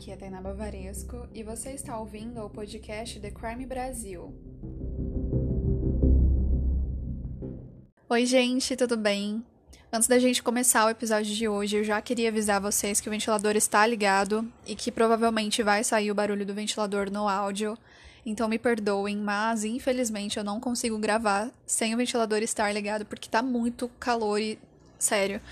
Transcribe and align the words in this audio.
aqui 0.00 0.12
é 0.12 0.16
Tainá 0.16 0.40
Bavaresco 0.40 1.28
e 1.34 1.42
você 1.42 1.72
está 1.72 1.98
ouvindo 1.98 2.40
o 2.40 2.48
podcast 2.48 3.20
The 3.20 3.30
Crime 3.30 3.66
Brasil. 3.66 4.34
Oi, 8.08 8.24
gente, 8.24 8.74
tudo 8.76 8.96
bem? 8.96 9.44
Antes 9.92 10.08
da 10.08 10.18
gente 10.18 10.42
começar 10.42 10.86
o 10.86 10.88
episódio 10.88 11.34
de 11.34 11.46
hoje, 11.46 11.76
eu 11.76 11.84
já 11.84 12.00
queria 12.00 12.30
avisar 12.30 12.62
vocês 12.62 12.98
que 12.98 13.08
o 13.08 13.10
ventilador 13.10 13.54
está 13.56 13.86
ligado 13.86 14.50
e 14.66 14.74
que 14.74 14.90
provavelmente 14.90 15.62
vai 15.62 15.84
sair 15.84 16.10
o 16.10 16.14
barulho 16.14 16.46
do 16.46 16.54
ventilador 16.54 17.10
no 17.10 17.28
áudio. 17.28 17.76
Então 18.24 18.48
me 18.48 18.58
perdoem, 18.58 19.18
mas 19.18 19.64
infelizmente 19.64 20.38
eu 20.38 20.44
não 20.44 20.58
consigo 20.58 20.96
gravar 20.96 21.52
sem 21.66 21.94
o 21.94 21.98
ventilador 21.98 22.38
estar 22.38 22.72
ligado 22.72 23.04
porque 23.04 23.28
tá 23.28 23.42
muito 23.42 23.86
calor 24.00 24.40
e 24.40 24.58
sério. 24.98 25.42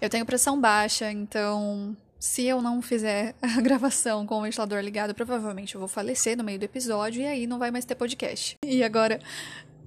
Eu 0.00 0.08
tenho 0.08 0.24
pressão 0.24 0.58
baixa, 0.58 1.12
então 1.12 1.94
se 2.20 2.44
eu 2.44 2.60
não 2.60 2.82
fizer 2.82 3.34
a 3.40 3.60
gravação 3.62 4.26
com 4.26 4.38
o 4.38 4.42
ventilador 4.42 4.78
ligado, 4.80 5.14
provavelmente 5.14 5.74
eu 5.74 5.78
vou 5.78 5.88
falecer 5.88 6.36
no 6.36 6.44
meio 6.44 6.58
do 6.58 6.64
episódio 6.64 7.22
e 7.22 7.26
aí 7.26 7.46
não 7.46 7.58
vai 7.58 7.70
mais 7.70 7.86
ter 7.86 7.94
podcast. 7.94 8.56
E 8.62 8.84
agora 8.84 9.18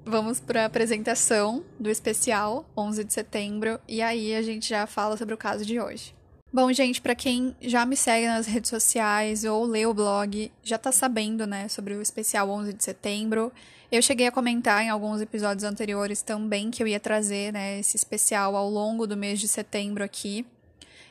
vamos 0.04 0.40
para 0.40 0.64
a 0.64 0.66
apresentação 0.66 1.64
do 1.80 1.90
especial 1.90 2.66
11 2.76 3.04
de 3.04 3.14
setembro 3.14 3.80
e 3.88 4.02
aí 4.02 4.36
a 4.36 4.42
gente 4.42 4.68
já 4.68 4.88
fala 4.88 5.16
sobre 5.16 5.36
o 5.36 5.38
caso 5.38 5.64
de 5.64 5.80
hoje. 5.80 6.16
Bom, 6.52 6.72
gente, 6.72 7.02
para 7.02 7.16
quem 7.16 7.56
já 7.62 7.86
me 7.86 7.96
segue 7.96 8.28
nas 8.28 8.46
redes 8.46 8.70
sociais 8.70 9.44
ou 9.44 9.66
lê 9.66 9.86
o 9.86 9.94
blog, 9.94 10.52
já 10.62 10.78
tá 10.78 10.92
sabendo, 10.92 11.48
né, 11.48 11.68
sobre 11.68 11.96
o 11.96 12.02
especial 12.02 12.50
11 12.50 12.74
de 12.74 12.84
setembro. 12.84 13.52
Eu 13.92 14.02
cheguei 14.04 14.28
a 14.28 14.32
comentar 14.32 14.84
em 14.84 14.90
alguns 14.90 15.20
episódios 15.20 15.64
anteriores 15.64 16.22
também 16.22 16.70
que 16.70 16.82
eu 16.82 16.88
ia 16.88 17.00
trazer, 17.00 17.52
né, 17.54 17.80
esse 17.80 17.96
especial 17.96 18.56
ao 18.56 18.70
longo 18.70 19.08
do 19.08 19.18
mês 19.18 19.40
de 19.40 19.48
setembro 19.48 20.04
aqui. 20.04 20.46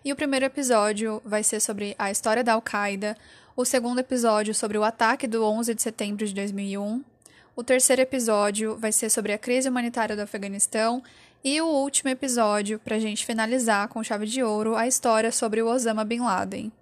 E 0.05 0.13
o 0.13 0.17
primeiro 0.17 0.47
episódio 0.47 1.23
vai 1.25 1.43
ser 1.43 1.61
sobre 1.61 1.95
a 1.99 2.11
história 2.11 2.43
da 2.43 2.55
Al-Qaeda, 2.55 3.17
o 3.57 3.65
segundo 3.65 4.01
episódio 4.01 4.55
sobre 4.55 4.77
o 4.77 4.85
ataque 4.85 5.27
do 5.27 5.45
11 5.45 5.75
de 5.75 5.83
setembro 5.83 6.27
de 6.27 6.35
2001, 6.35 7.05
o 7.55 7.63
terceiro 7.63 8.01
episódio 8.01 8.77
vai 8.79 8.91
ser 8.91 9.11
sobre 9.11 9.31
a 9.33 9.39
crise 9.39 9.69
humanitária 9.69 10.17
do 10.17 10.23
Afeganistão 10.23 11.03
e 11.45 11.61
o 11.61 11.67
último 11.67 12.09
episódio, 12.09 12.79
para 12.79 12.97
a 12.97 12.99
gente 12.99 13.27
finalizar 13.27 13.89
com 13.89 14.03
chave 14.03 14.27
de 14.27 14.43
ouro, 14.43 14.75
a 14.75 14.87
história 14.87 15.31
sobre 15.31 15.61
o 15.61 15.69
Osama 15.69 16.03
Bin 16.03 16.21
Laden. 16.21 16.73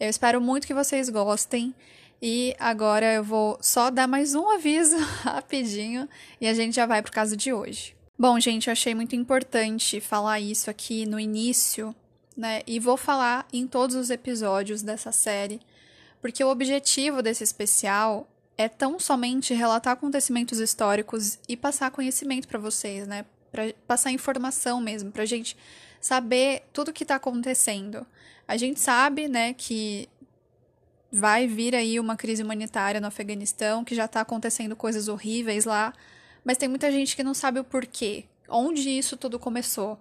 Eu 0.00 0.08
espero 0.08 0.40
muito 0.40 0.66
que 0.66 0.74
vocês 0.74 1.08
gostem. 1.08 1.72
E 2.20 2.54
agora 2.58 3.14
eu 3.14 3.22
vou 3.22 3.58
só 3.60 3.90
dar 3.90 4.08
mais 4.08 4.34
um 4.34 4.48
aviso 4.48 4.96
rapidinho 5.22 6.08
e 6.40 6.48
a 6.48 6.54
gente 6.54 6.74
já 6.74 6.86
vai 6.86 7.00
pro 7.00 7.12
caso 7.12 7.36
de 7.36 7.52
hoje. 7.52 7.94
Bom, 8.18 8.38
gente, 8.40 8.68
eu 8.68 8.72
achei 8.72 8.94
muito 8.94 9.14
importante 9.14 10.00
falar 10.00 10.40
isso 10.40 10.68
aqui 10.68 11.06
no 11.06 11.18
início, 11.18 11.94
né? 12.36 12.62
E 12.66 12.78
vou 12.78 12.96
falar 12.96 13.46
em 13.52 13.66
todos 13.66 13.96
os 13.96 14.10
episódios 14.10 14.82
dessa 14.82 15.12
série, 15.12 15.60
porque 16.20 16.42
o 16.42 16.50
objetivo 16.50 17.22
desse 17.22 17.44
especial 17.44 18.28
é 18.56 18.68
tão 18.68 18.98
somente 18.98 19.54
relatar 19.54 19.94
acontecimentos 19.94 20.58
históricos 20.58 21.38
e 21.48 21.56
passar 21.56 21.90
conhecimento 21.90 22.46
para 22.46 22.58
vocês, 22.58 23.06
né? 23.06 23.24
para 23.52 23.72
passar 23.86 24.10
informação 24.10 24.80
mesmo, 24.80 25.12
para 25.12 25.26
gente 25.26 25.56
saber 26.00 26.62
tudo 26.72 26.88
o 26.88 26.92
que 26.92 27.04
está 27.04 27.16
acontecendo. 27.16 28.04
A 28.48 28.56
gente 28.56 28.80
sabe, 28.80 29.28
né, 29.28 29.52
que 29.52 30.08
vai 31.12 31.46
vir 31.46 31.76
aí 31.76 32.00
uma 32.00 32.16
crise 32.16 32.42
humanitária 32.42 33.00
no 33.00 33.06
Afeganistão, 33.06 33.84
que 33.84 33.94
já 33.94 34.06
está 34.06 34.22
acontecendo 34.22 34.74
coisas 34.74 35.06
horríveis 35.06 35.66
lá, 35.66 35.92
mas 36.42 36.56
tem 36.56 36.68
muita 36.68 36.90
gente 36.90 37.14
que 37.14 37.22
não 37.22 37.34
sabe 37.34 37.60
o 37.60 37.64
porquê, 37.64 38.24
onde 38.48 38.88
isso 38.88 39.16
tudo 39.16 39.38
começou. 39.38 40.00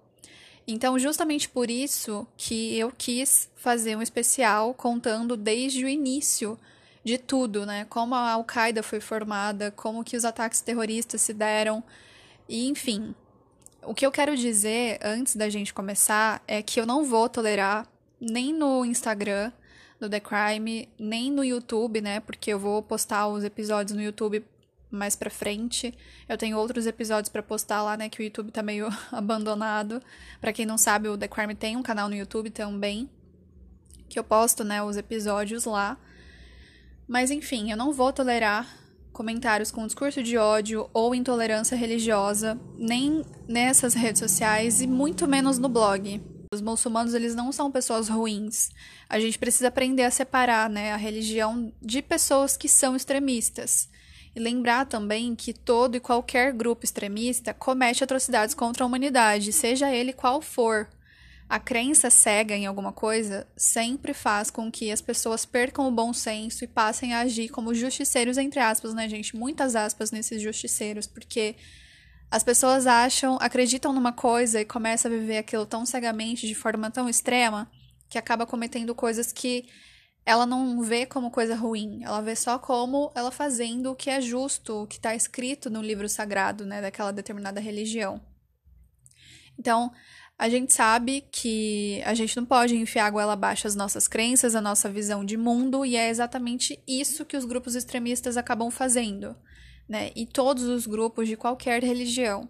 Então, 0.67 0.97
justamente 0.97 1.49
por 1.49 1.69
isso 1.69 2.27
que 2.37 2.77
eu 2.77 2.91
quis 2.95 3.49
fazer 3.55 3.95
um 3.95 4.01
especial 4.01 4.73
contando 4.73 5.35
desde 5.35 5.83
o 5.83 5.89
início 5.89 6.57
de 7.03 7.17
tudo, 7.17 7.65
né? 7.65 7.85
Como 7.89 8.13
a 8.13 8.31
Al-Qaeda 8.31 8.83
foi 8.83 8.99
formada, 8.99 9.71
como 9.71 10.03
que 10.03 10.15
os 10.15 10.23
ataques 10.23 10.61
terroristas 10.61 11.21
se 11.21 11.33
deram, 11.33 11.83
e 12.47 12.67
enfim, 12.67 13.15
o 13.83 13.93
que 13.93 14.05
eu 14.05 14.11
quero 14.11 14.35
dizer 14.35 14.99
antes 15.01 15.35
da 15.35 15.49
gente 15.49 15.73
começar 15.73 16.43
é 16.47 16.61
que 16.61 16.79
eu 16.79 16.85
não 16.85 17.03
vou 17.03 17.27
tolerar 17.27 17.87
nem 18.19 18.53
no 18.53 18.85
Instagram 18.85 19.51
do 19.99 20.09
The 20.09 20.19
Crime, 20.19 20.89
nem 20.99 21.31
no 21.31 21.43
YouTube, 21.43 22.01
né? 22.01 22.19
Porque 22.19 22.51
eu 22.51 22.59
vou 22.59 22.81
postar 22.83 23.27
os 23.27 23.43
episódios 23.43 23.95
no 23.95 24.03
YouTube 24.03 24.45
mais 24.91 25.15
pra 25.15 25.29
frente. 25.29 25.93
Eu 26.27 26.37
tenho 26.37 26.57
outros 26.57 26.85
episódios 26.85 27.29
para 27.29 27.41
postar 27.41 27.81
lá, 27.81 27.95
né? 27.95 28.09
Que 28.09 28.21
o 28.21 28.23
YouTube 28.23 28.51
tá 28.51 28.61
meio 28.61 28.89
abandonado. 29.11 30.01
Para 30.39 30.53
quem 30.53 30.65
não 30.65 30.77
sabe, 30.77 31.09
o 31.09 31.17
The 31.17 31.27
Crime 31.27 31.55
tem 31.55 31.77
um 31.77 31.83
canal 31.83 32.09
no 32.09 32.15
YouTube 32.15 32.49
também. 32.49 33.09
Que 34.09 34.19
eu 34.19 34.23
posto, 34.23 34.63
né? 34.63 34.83
Os 34.83 34.97
episódios 34.97 35.65
lá. 35.65 35.97
Mas 37.07 37.31
enfim, 37.31 37.71
eu 37.71 37.77
não 37.77 37.91
vou 37.91 38.13
tolerar 38.13 38.67
comentários 39.11 39.71
com 39.71 39.85
discurso 39.85 40.23
de 40.23 40.37
ódio 40.37 40.89
ou 40.93 41.13
intolerância 41.13 41.75
religiosa, 41.75 42.59
nem 42.77 43.23
nessas 43.47 43.93
redes 43.93 44.19
sociais 44.19 44.81
e 44.81 44.87
muito 44.87 45.27
menos 45.27 45.57
no 45.57 45.67
blog. 45.67 46.21
Os 46.53 46.61
muçulmanos 46.61 47.13
eles 47.13 47.35
não 47.35 47.51
são 47.51 47.71
pessoas 47.71 48.09
ruins. 48.09 48.69
A 49.07 49.19
gente 49.19 49.39
precisa 49.39 49.69
aprender 49.69 50.03
a 50.03 50.11
separar, 50.11 50.69
né, 50.69 50.91
a 50.91 50.97
religião 50.97 51.71
de 51.81 52.01
pessoas 52.01 52.57
que 52.57 52.67
são 52.67 52.95
extremistas. 52.95 53.89
E 54.35 54.39
lembrar 54.39 54.85
também 54.85 55.35
que 55.35 55.53
todo 55.53 55.95
e 55.95 55.99
qualquer 55.99 56.53
grupo 56.53 56.85
extremista 56.85 57.53
comete 57.53 58.03
atrocidades 58.03 58.55
contra 58.55 58.83
a 58.83 58.87
humanidade, 58.87 59.51
seja 59.51 59.93
ele 59.93 60.13
qual 60.13 60.41
for. 60.41 60.87
A 61.49 61.59
crença 61.59 62.09
cega 62.09 62.55
em 62.55 62.65
alguma 62.65 62.93
coisa 62.93 63.45
sempre 63.57 64.13
faz 64.13 64.49
com 64.49 64.71
que 64.71 64.89
as 64.89 65.01
pessoas 65.01 65.45
percam 65.45 65.85
o 65.85 65.91
bom 65.91 66.13
senso 66.13 66.63
e 66.63 66.67
passem 66.67 67.13
a 67.13 67.19
agir 67.19 67.49
como 67.49 67.73
justiceiros, 67.73 68.37
entre 68.37 68.61
aspas, 68.61 68.93
né, 68.93 69.09
gente? 69.09 69.35
Muitas 69.35 69.75
aspas 69.75 70.11
nesses 70.11 70.41
justiceiros, 70.41 71.07
porque 71.07 71.57
as 72.31 72.41
pessoas 72.41 72.87
acham, 72.87 73.37
acreditam 73.41 73.91
numa 73.91 74.13
coisa 74.13 74.61
e 74.61 74.65
começam 74.65 75.11
a 75.11 75.13
viver 75.13 75.39
aquilo 75.39 75.65
tão 75.65 75.85
cegamente, 75.85 76.47
de 76.47 76.55
forma 76.55 76.89
tão 76.89 77.09
extrema, 77.09 77.69
que 78.09 78.17
acaba 78.17 78.45
cometendo 78.45 78.95
coisas 78.95 79.33
que 79.33 79.65
ela 80.25 80.45
não 80.45 80.81
vê 80.81 81.05
como 81.05 81.31
coisa 81.31 81.55
ruim, 81.55 82.03
ela 82.03 82.21
vê 82.21 82.35
só 82.35 82.59
como 82.59 83.11
ela 83.15 83.31
fazendo 83.31 83.91
o 83.91 83.95
que 83.95 84.09
é 84.09 84.21
justo, 84.21 84.83
o 84.83 84.87
que 84.87 84.97
está 84.97 85.15
escrito 85.15 85.69
no 85.69 85.81
livro 85.81 86.07
sagrado, 86.07 86.65
né, 86.65 86.81
daquela 86.81 87.11
determinada 87.11 87.59
religião. 87.59 88.21
Então, 89.57 89.91
a 90.37 90.49
gente 90.49 90.73
sabe 90.73 91.21
que 91.31 92.01
a 92.03 92.15
gente 92.15 92.35
não 92.35 92.45
pode 92.45 92.75
enfiar 92.75 93.11
goela 93.11 93.33
abaixo 93.33 93.67
as 93.67 93.75
nossas 93.75 94.07
crenças, 94.07 94.55
a 94.55 94.61
nossa 94.61 94.89
visão 94.89 95.23
de 95.23 95.37
mundo, 95.37 95.85
e 95.85 95.95
é 95.95 96.09
exatamente 96.09 96.81
isso 96.87 97.25
que 97.25 97.37
os 97.37 97.45
grupos 97.45 97.75
extremistas 97.75 98.37
acabam 98.37 98.71
fazendo, 98.71 99.35
né? 99.87 100.11
E 100.15 100.25
todos 100.25 100.63
os 100.63 100.87
grupos 100.87 101.27
de 101.27 101.37
qualquer 101.37 101.83
religião. 101.83 102.49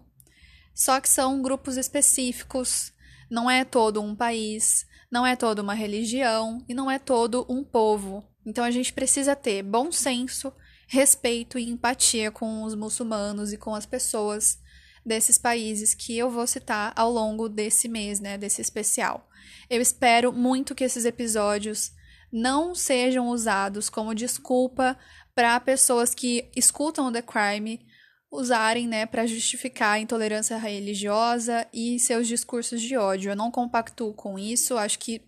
Só 0.74 1.00
que 1.00 1.08
são 1.08 1.42
grupos 1.42 1.76
específicos, 1.76 2.94
não 3.30 3.50
é 3.50 3.62
todo 3.62 4.00
um 4.00 4.14
país, 4.16 4.86
não 5.12 5.26
é 5.26 5.36
toda 5.36 5.60
uma 5.60 5.74
religião 5.74 6.64
e 6.66 6.72
não 6.72 6.90
é 6.90 6.98
todo 6.98 7.44
um 7.46 7.62
povo. 7.62 8.24
Então 8.46 8.64
a 8.64 8.70
gente 8.70 8.94
precisa 8.94 9.36
ter 9.36 9.62
bom 9.62 9.92
senso, 9.92 10.50
respeito 10.88 11.58
e 11.58 11.68
empatia 11.68 12.30
com 12.30 12.62
os 12.62 12.74
muçulmanos 12.74 13.52
e 13.52 13.58
com 13.58 13.74
as 13.74 13.84
pessoas 13.84 14.58
desses 15.04 15.36
países 15.36 15.94
que 15.94 16.16
eu 16.16 16.30
vou 16.30 16.46
citar 16.46 16.94
ao 16.96 17.12
longo 17.12 17.46
desse 17.46 17.88
mês, 17.88 18.20
né, 18.20 18.38
desse 18.38 18.62
especial. 18.62 19.28
Eu 19.68 19.82
espero 19.82 20.32
muito 20.32 20.74
que 20.74 20.84
esses 20.84 21.04
episódios 21.04 21.92
não 22.32 22.74
sejam 22.74 23.28
usados 23.28 23.90
como 23.90 24.14
desculpa 24.14 24.96
para 25.34 25.60
pessoas 25.60 26.14
que 26.14 26.50
escutam 26.56 27.08
o 27.08 27.12
The 27.12 27.20
Crime 27.20 27.84
usarem, 28.32 28.88
né, 28.88 29.04
para 29.04 29.26
justificar 29.26 29.96
a 29.96 29.98
intolerância 29.98 30.56
religiosa 30.56 31.68
e 31.70 32.00
seus 32.00 32.26
discursos 32.26 32.80
de 32.80 32.96
ódio. 32.96 33.30
Eu 33.30 33.36
não 33.36 33.50
compactuo 33.50 34.14
com 34.14 34.38
isso. 34.38 34.78
Acho 34.78 34.98
que 34.98 35.20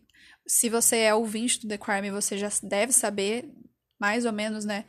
se 0.47 0.71
você 0.71 0.97
é 1.01 1.15
ouvinte 1.15 1.61
do 1.61 1.69
The 1.69 1.77
Crime, 1.77 2.11
você 2.11 2.39
já 2.39 2.49
deve 2.63 2.93
saber 2.93 3.51
mais 4.01 4.25
ou 4.25 4.33
menos, 4.33 4.65
né, 4.65 4.87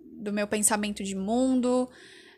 do 0.00 0.32
meu 0.32 0.46
pensamento 0.46 1.04
de 1.04 1.14
mundo, 1.14 1.88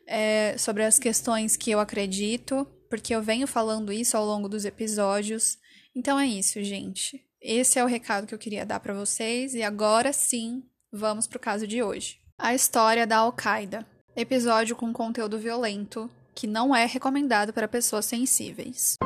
é, 0.06 0.56
sobre 0.58 0.84
as 0.84 0.98
questões 0.98 1.56
que 1.56 1.70
eu 1.70 1.80
acredito, 1.80 2.66
porque 2.90 3.14
eu 3.14 3.22
venho 3.22 3.46
falando 3.46 3.92
isso 3.92 4.16
ao 4.16 4.26
longo 4.26 4.48
dos 4.48 4.66
episódios. 4.66 5.58
Então 5.94 6.20
é 6.20 6.26
isso, 6.26 6.62
gente. 6.62 7.24
Esse 7.40 7.78
é 7.78 7.84
o 7.84 7.88
recado 7.88 8.26
que 8.26 8.34
eu 8.34 8.38
queria 8.38 8.64
dar 8.66 8.80
para 8.80 8.94
vocês 8.94 9.54
e 9.54 9.62
agora 9.62 10.12
sim, 10.12 10.64
vamos 10.92 11.26
pro 11.26 11.40
caso 11.40 11.66
de 11.66 11.82
hoje. 11.82 12.20
A 12.38 12.54
história 12.54 13.06
da 13.06 13.18
Al-Qaeda. 13.18 13.93
Episódio 14.16 14.76
com 14.76 14.92
conteúdo 14.92 15.36
violento 15.40 16.08
que 16.36 16.46
não 16.46 16.74
é 16.74 16.86
recomendado 16.86 17.52
para 17.52 17.66
pessoas 17.66 18.04
sensíveis. 18.04 18.96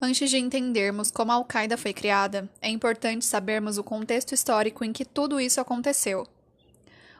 Antes 0.00 0.30
de 0.30 0.38
entendermos 0.38 1.10
como 1.10 1.32
a 1.32 1.34
Al-Qaeda 1.34 1.76
foi 1.76 1.92
criada, 1.92 2.48
é 2.62 2.70
importante 2.70 3.26
sabermos 3.26 3.76
o 3.76 3.84
contexto 3.84 4.32
histórico 4.32 4.82
em 4.86 4.92
que 4.92 5.04
tudo 5.04 5.38
isso 5.38 5.60
aconteceu. 5.60 6.26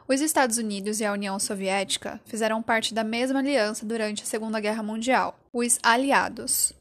Os 0.07 0.21
Estados 0.21 0.57
Unidos 0.57 0.99
e 0.99 1.05
a 1.05 1.13
União 1.13 1.37
Soviética 1.37 2.19
fizeram 2.25 2.63
parte 2.63 2.95
da 2.95 3.03
mesma 3.03 3.39
aliança 3.39 3.85
durante 3.85 4.23
a 4.23 4.25
Segunda 4.25 4.59
Guerra 4.59 4.81
Mundial, 4.81 5.37
os 5.53 5.77
Aliados, 5.83 6.73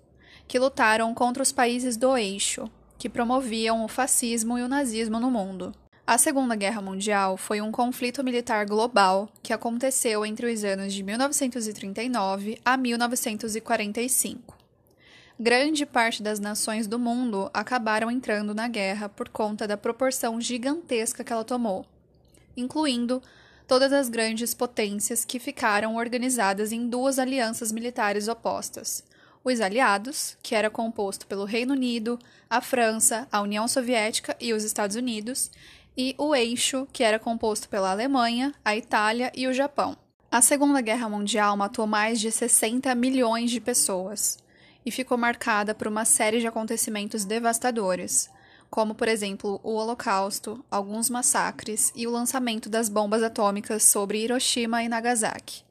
que 0.46 0.58
lutaram 0.58 1.12
contra 1.14 1.43
os 1.43 1.52
países 1.52 1.96
do 1.96 2.17
eixo, 2.17 2.70
que 2.99 3.08
promoviam 3.08 3.85
o 3.85 3.88
fascismo 3.88 4.58
e 4.58 4.62
o 4.62 4.69
nazismo 4.69 5.19
no 5.20 5.31
mundo. 5.31 5.75
A 6.06 6.19
Segunda 6.19 6.55
Guerra 6.55 6.82
Mundial 6.82 7.38
foi 7.38 7.62
um 7.62 7.73
conflito 7.73 8.23
militar 8.23 8.67
global 8.67 9.29
que 9.43 9.55
aconteceu 9.55 10.25
entre 10.26 10.52
os 10.52 10.62
anos 10.62 10.93
de 10.93 11.02
1939 11.02 12.61
a 12.62 12.76
1945. 12.76 14.55
Grande 15.41 15.87
parte 15.87 16.23
das 16.23 16.38
nações 16.38 16.87
do 16.87 16.99
mundo 16.99 17.50
acabaram 17.55 18.11
entrando 18.11 18.55
na 18.55 18.69
guerra 18.69 19.08
por 19.08 19.31
conta 19.31 19.67
da 19.67 19.76
proporção 19.76 20.41
gigantesca 20.41 21.25
que 21.25 21.32
ela 21.32 21.43
tomou, 21.43 21.87
incluindo 22.55 23.23
todas 23.67 23.93
as 23.93 24.08
grandes 24.08 24.52
potências 24.52 25.25
que 25.25 25.38
ficaram 25.38 25.96
organizadas 25.96 26.70
em 26.70 26.87
duas 26.87 27.19
alianças 27.19 27.73
militares 27.73 28.29
opostas: 28.29 29.02
os 29.44 29.61
Aliados, 29.61 30.38
que 30.43 30.55
era 30.55 30.70
composto 30.70 31.26
pelo 31.26 31.44
Reino 31.44 31.75
Unido, 31.75 32.19
a 32.49 32.62
França, 32.62 33.29
a 33.31 33.43
União 33.43 33.69
Soviética 33.69 34.35
e 34.41 34.55
os 34.55 34.64
Estados 34.64 34.96
Unidos, 34.96 35.50
e 35.96 36.14
o 36.19 36.35
eixo, 36.35 36.88
que 36.93 37.05
era 37.05 37.19
composto 37.19 37.69
pela 37.69 37.91
Alemanha, 37.91 38.55
a 38.64 38.75
Itália 38.75 39.31
e 39.35 39.46
o 39.46 39.52
Japão. 39.52 39.96
A 40.31 40.41
Segunda 40.41 40.81
Guerra 40.81 41.08
Mundial 41.08 41.56
matou 41.56 41.87
mais 41.87 42.19
de 42.19 42.32
60 42.32 42.93
milhões 42.94 43.50
de 43.50 43.61
pessoas 43.61 44.38
e 44.85 44.91
ficou 44.91 45.17
marcada 45.17 45.75
por 45.75 45.87
uma 45.87 46.05
série 46.05 46.41
de 46.41 46.46
acontecimentos 46.46 47.25
devastadores, 47.25 48.29
como, 48.69 48.94
por 48.94 49.06
exemplo, 49.06 49.61
o 49.62 49.75
Holocausto, 49.75 50.64
alguns 50.69 51.08
massacres 51.08 51.93
e 51.94 52.06
o 52.06 52.11
lançamento 52.11 52.69
das 52.69 52.88
bombas 52.88 53.23
atômicas 53.23 53.85
sobre 53.85 54.19
Hiroshima 54.19 54.82
e 54.82 54.88
Nagasaki. 54.88 55.62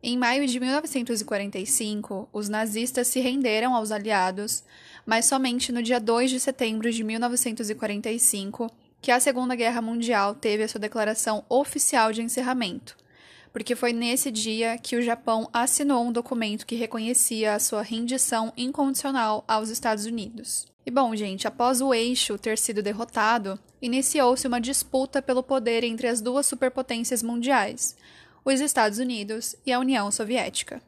Em 0.00 0.16
maio 0.16 0.46
de 0.46 0.60
1945, 0.60 2.28
os 2.32 2.48
nazistas 2.48 3.08
se 3.08 3.18
renderam 3.18 3.74
aos 3.74 3.90
aliados, 3.90 4.62
mas 5.04 5.24
somente 5.26 5.72
no 5.72 5.82
dia 5.82 5.98
2 5.98 6.30
de 6.30 6.38
setembro 6.38 6.90
de 6.92 7.02
1945 7.02 8.70
que 9.02 9.10
a 9.10 9.18
Segunda 9.18 9.56
Guerra 9.56 9.82
Mundial 9.82 10.36
teve 10.36 10.62
a 10.62 10.68
sua 10.68 10.80
declaração 10.80 11.44
oficial 11.48 12.12
de 12.12 12.22
encerramento, 12.22 12.96
porque 13.52 13.74
foi 13.74 13.92
nesse 13.92 14.30
dia 14.30 14.78
que 14.78 14.96
o 14.96 15.02
Japão 15.02 15.48
assinou 15.52 16.04
um 16.04 16.12
documento 16.12 16.66
que 16.66 16.76
reconhecia 16.76 17.54
a 17.54 17.58
sua 17.58 17.82
rendição 17.82 18.52
incondicional 18.56 19.44
aos 19.48 19.68
Estados 19.68 20.06
Unidos. 20.06 20.66
E 20.86 20.90
bom, 20.92 21.14
gente, 21.16 21.46
após 21.46 21.80
o 21.80 21.92
eixo 21.92 22.38
ter 22.38 22.56
sido 22.56 22.82
derrotado, 22.82 23.58
iniciou-se 23.82 24.46
uma 24.46 24.60
disputa 24.60 25.20
pelo 25.20 25.42
poder 25.42 25.82
entre 25.82 26.06
as 26.06 26.20
duas 26.20 26.46
superpotências 26.46 27.22
mundiais, 27.22 27.96
os 28.50 28.60
Estados 28.60 28.98
Unidos 28.98 29.56
e 29.64 29.72
a 29.72 29.78
União 29.78 30.10
Soviética. 30.10 30.82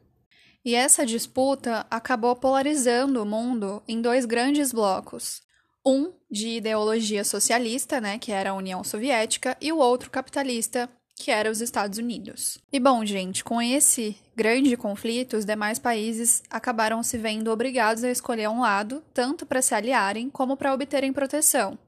E 0.65 0.75
essa 0.75 1.07
disputa 1.07 1.87
acabou 1.91 2.37
polarizando 2.37 3.23
o 3.23 3.27
mundo 3.27 3.83
em 3.89 4.01
dois 4.03 4.27
grandes 4.27 4.73
blocos, 4.73 5.43
um 5.85 6.13
de 6.31 6.57
ideologia 6.57 7.25
socialista, 7.25 8.01
né, 8.01 8.19
que 8.19 8.31
era 8.31 8.51
a 8.51 8.55
União 8.55 8.85
Soviética, 8.85 9.57
e 9.61 9.73
o 9.73 9.79
outro 9.79 10.11
capitalista, 10.11 10.89
que 11.17 11.31
era 11.31 11.51
os 11.51 11.61
Estados 11.61 11.99
Unidos. 11.99 12.59
E 12.73 12.79
bom, 12.79 13.05
gente, 13.05 13.43
com 13.43 13.61
esse 13.61 14.17
grande 14.37 14.77
conflito, 14.77 15.37
os 15.37 15.45
demais 15.45 15.79
países 15.79 16.43
acabaram 16.51 17.03
se 17.03 17.19
vendo 17.19 17.51
obrigados 17.51 18.05
a 18.05 18.11
escolher 18.11 18.49
um 18.49 18.61
lado, 18.61 19.03
tanto 19.13 19.45
para 19.45 19.63
se 19.63 19.75
aliarem 19.75 20.31
como 20.31 20.57
para 20.57 20.73
obterem 20.73 21.13
proteção. 21.13 21.79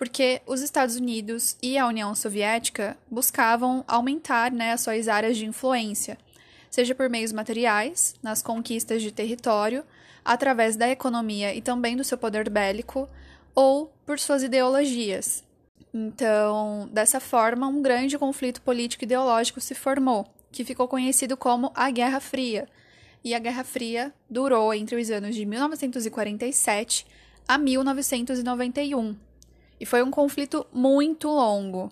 Porque 0.00 0.40
os 0.46 0.62
Estados 0.62 0.96
Unidos 0.96 1.58
e 1.62 1.76
a 1.76 1.86
União 1.86 2.14
Soviética 2.14 2.96
buscavam 3.10 3.84
aumentar 3.86 4.50
né, 4.50 4.72
as 4.72 4.80
suas 4.80 5.08
áreas 5.08 5.36
de 5.36 5.44
influência, 5.44 6.16
seja 6.70 6.94
por 6.94 7.10
meios 7.10 7.32
materiais, 7.32 8.14
nas 8.22 8.40
conquistas 8.40 9.02
de 9.02 9.12
território, 9.12 9.84
através 10.24 10.74
da 10.74 10.88
economia 10.88 11.54
e 11.54 11.60
também 11.60 11.98
do 11.98 12.02
seu 12.02 12.16
poder 12.16 12.48
bélico, 12.48 13.06
ou 13.54 13.92
por 14.06 14.18
suas 14.18 14.42
ideologias. 14.42 15.44
Então, 15.92 16.88
dessa 16.90 17.20
forma, 17.20 17.66
um 17.66 17.82
grande 17.82 18.16
conflito 18.16 18.62
político 18.62 19.04
ideológico 19.04 19.60
se 19.60 19.74
formou, 19.74 20.26
que 20.50 20.64
ficou 20.64 20.88
conhecido 20.88 21.36
como 21.36 21.72
a 21.74 21.90
Guerra 21.90 22.20
Fria. 22.20 22.66
E 23.22 23.34
a 23.34 23.38
Guerra 23.38 23.64
Fria 23.64 24.14
durou 24.30 24.72
entre 24.72 24.98
os 24.98 25.10
anos 25.10 25.36
de 25.36 25.44
1947 25.44 27.06
a 27.46 27.58
1991. 27.58 29.28
E 29.80 29.86
foi 29.86 30.02
um 30.02 30.10
conflito 30.10 30.66
muito 30.72 31.26
longo. 31.28 31.90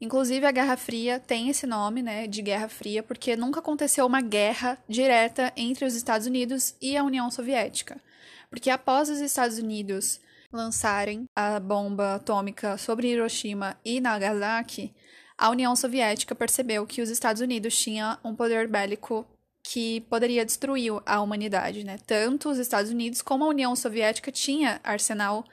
Inclusive, 0.00 0.46
a 0.46 0.52
Guerra 0.52 0.76
Fria 0.76 1.18
tem 1.18 1.48
esse 1.48 1.66
nome, 1.66 2.02
né, 2.02 2.26
de 2.26 2.42
Guerra 2.42 2.68
Fria, 2.68 3.02
porque 3.02 3.36
nunca 3.36 3.60
aconteceu 3.60 4.06
uma 4.06 4.20
guerra 4.20 4.78
direta 4.88 5.52
entre 5.56 5.84
os 5.84 5.94
Estados 5.94 6.26
Unidos 6.26 6.76
e 6.80 6.96
a 6.96 7.02
União 7.02 7.30
Soviética. 7.30 8.00
Porque 8.48 8.70
após 8.70 9.08
os 9.08 9.18
Estados 9.18 9.58
Unidos 9.58 10.20
lançarem 10.52 11.24
a 11.34 11.58
bomba 11.58 12.14
atômica 12.14 12.78
sobre 12.78 13.08
Hiroshima 13.08 13.76
e 13.84 14.00
Nagasaki, 14.00 14.94
a 15.36 15.50
União 15.50 15.74
Soviética 15.74 16.34
percebeu 16.34 16.86
que 16.86 17.02
os 17.02 17.10
Estados 17.10 17.42
Unidos 17.42 17.76
tinham 17.76 18.16
um 18.22 18.34
poder 18.34 18.68
bélico 18.68 19.26
que 19.64 20.02
poderia 20.02 20.44
destruir 20.44 20.92
a 21.04 21.20
humanidade, 21.20 21.82
né? 21.82 21.98
Tanto 22.06 22.50
os 22.50 22.58
Estados 22.58 22.90
Unidos 22.90 23.22
como 23.22 23.44
a 23.44 23.48
União 23.48 23.74
Soviética 23.74 24.30
tinha 24.30 24.80
arsenal 24.84 25.44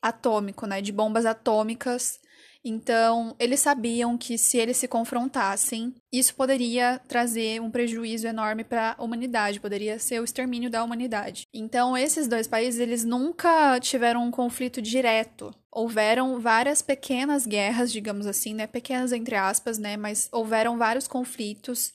atômico, 0.00 0.66
né, 0.66 0.80
de 0.80 0.92
bombas 0.92 1.26
atômicas 1.26 2.20
então, 2.68 3.36
eles 3.38 3.60
sabiam 3.60 4.18
que 4.18 4.36
se 4.36 4.58
eles 4.58 4.76
se 4.76 4.88
confrontassem, 4.88 5.94
isso 6.12 6.34
poderia 6.34 7.00
trazer 7.06 7.62
um 7.62 7.70
prejuízo 7.70 8.26
enorme 8.26 8.64
para 8.64 8.96
a 8.98 9.04
humanidade, 9.04 9.60
poderia 9.60 10.00
ser 10.00 10.20
o 10.20 10.24
extermínio 10.24 10.68
da 10.68 10.82
humanidade. 10.82 11.46
Então, 11.54 11.96
esses 11.96 12.26
dois 12.26 12.48
países, 12.48 12.80
eles 12.80 13.04
nunca 13.04 13.78
tiveram 13.78 14.24
um 14.24 14.32
conflito 14.32 14.82
direto. 14.82 15.54
Houveram 15.70 16.40
várias 16.40 16.82
pequenas 16.82 17.46
guerras, 17.46 17.92
digamos 17.92 18.26
assim, 18.26 18.52
né, 18.52 18.66
pequenas 18.66 19.12
entre 19.12 19.36
aspas, 19.36 19.78
né, 19.78 19.96
mas 19.96 20.28
houveram 20.32 20.76
vários 20.76 21.06
conflitos 21.06 21.92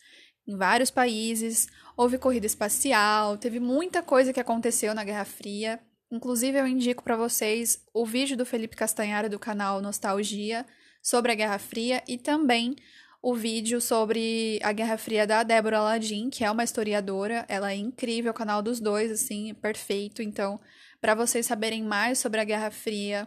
em 0.48 0.56
vários 0.56 0.90
países, 0.90 1.68
houve 1.98 2.18
corrida 2.18 2.46
espacial, 2.46 3.38
teve 3.38 3.60
muita 3.60 4.02
coisa 4.02 4.32
que 4.32 4.40
aconteceu 4.40 4.96
na 4.96 5.04
Guerra 5.04 5.26
Fria. 5.26 5.82
Inclusive, 6.12 6.60
eu 6.60 6.68
indico 6.68 7.04
para 7.04 7.16
vocês 7.16 7.82
o 7.94 8.06
vídeo 8.06 8.36
do 8.36 8.46
Felipe 8.46 8.76
Castanhari 8.76 9.30
do 9.30 9.40
canal 9.40 9.82
Nostalgia 9.82 10.66
sobre 11.02 11.32
a 11.32 11.36
Guerra 11.36 11.58
Fria 11.58 12.04
e 12.06 12.18
também 12.18 12.76
o 13.22 13.34
vídeo 13.34 13.80
sobre 13.80 14.60
a 14.62 14.74
Guerra 14.74 14.98
Fria 14.98 15.26
da 15.26 15.42
Débora 15.44 15.80
Aladim, 15.80 16.30
que 16.30 16.44
é 16.44 16.52
uma 16.52 16.64
historiadora. 16.64 17.46
Ela 17.48 17.72
é 17.72 17.76
incrível, 17.76 18.32
o 18.32 18.36
canal 18.36 18.62
dos 18.62 18.80
dois, 18.80 19.12
assim, 19.12 19.54
perfeito. 19.54 20.22
Então, 20.22 20.60
para 21.00 21.16
vocês 21.16 21.46
saberem 21.46 21.84
mais 21.84 22.20
sobre 22.20 22.42
a 22.42 22.44
Guerra 22.44 22.72
Fria, 22.72 23.26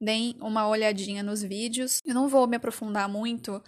deem 0.00 0.36
uma 0.40 0.68
olhadinha 0.68 1.22
nos 1.22 1.42
vídeos. 1.42 2.00
Eu 2.06 2.14
não 2.14 2.28
vou 2.28 2.46
me 2.46 2.56
aprofundar 2.56 3.08
muito 3.08 3.62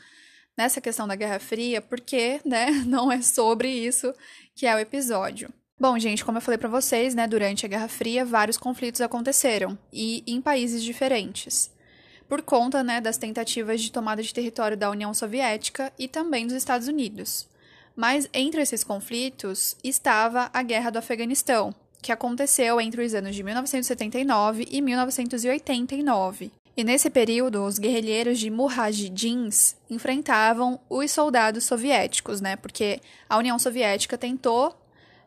nessa 0.57 0.81
questão 0.81 1.09
da 1.09 1.17
Guerra 1.17 1.41
Fria, 1.41 1.83
porque, 1.83 2.41
né, 2.45 2.71
não 2.87 3.11
é 3.11 3.21
sobre 3.23 3.69
isso 3.69 4.15
que 4.55 4.67
é 4.67 4.77
o 4.77 4.79
episódio. 4.79 5.53
Bom, 5.83 5.99
gente, 5.99 6.25
como 6.25 6.39
eu 6.39 6.43
falei 6.43 6.59
para 6.59 6.69
vocês, 6.69 7.13
né, 7.13 7.27
durante 7.27 7.67
a 7.67 7.69
Guerra 7.69 7.89
Fria, 7.89 8.25
vários 8.25 8.57
conflitos 8.57 9.01
aconteceram 9.01 9.77
e 9.93 10.23
em 10.29 10.41
países 10.41 10.81
diferentes. 10.81 11.73
Por 12.29 12.41
conta, 12.41 12.85
né, 12.85 13.01
das 13.01 13.19
tentativas 13.19 13.81
de 13.81 13.91
tomada 13.91 14.23
de 14.23 14.33
território 14.33 14.77
da 14.77 14.89
União 14.89 15.13
Soviética 15.13 15.93
e 15.99 16.07
também 16.07 16.47
dos 16.47 16.55
Estados 16.55 16.87
Unidos. 16.87 17.49
Mas 17.97 18.29
entre 18.33 18.63
esses 18.63 18.85
conflitos 18.85 19.77
estava 19.83 20.49
a 20.55 20.63
Guerra 20.63 20.91
do 20.91 21.01
Afeganistão, 21.01 21.75
que 22.01 22.13
aconteceu 22.13 22.81
entre 22.81 23.05
os 23.05 23.13
anos 23.13 23.35
de 23.35 23.43
1979 23.43 24.69
e 24.71 24.81
1989. 24.81 26.53
E 26.77 26.85
nesse 26.85 27.11
período, 27.11 27.65
os 27.65 27.81
guerrilheiros 27.81 28.39
de 28.39 28.51
Mujahidins 28.51 29.75
enfrentavam 29.91 30.79
os 30.89 31.11
soldados 31.11 31.65
soviéticos, 31.65 32.41
né? 32.41 32.55
Porque 32.55 33.01
a 33.29 33.37
União 33.37 33.59
Soviética 33.59 34.17
tentou 34.17 34.81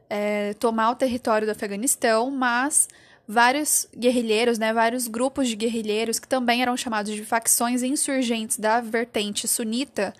é, 0.09 0.53
tomar 0.55 0.91
o 0.91 0.95
território 0.95 1.47
do 1.47 1.51
Afeganistão, 1.51 2.29
mas 2.31 2.87
vários 3.27 3.87
guerrilheiros, 3.97 4.59
né, 4.59 4.73
vários 4.73 5.07
grupos 5.07 5.47
de 5.47 5.55
guerrilheiros 5.55 6.19
que 6.19 6.27
também 6.27 6.61
eram 6.61 6.77
chamados 6.77 7.13
de 7.13 7.23
facções 7.25 7.81
insurgentes 7.81 8.57
da 8.57 8.81
vertente 8.81 9.47
sunita, 9.47 10.13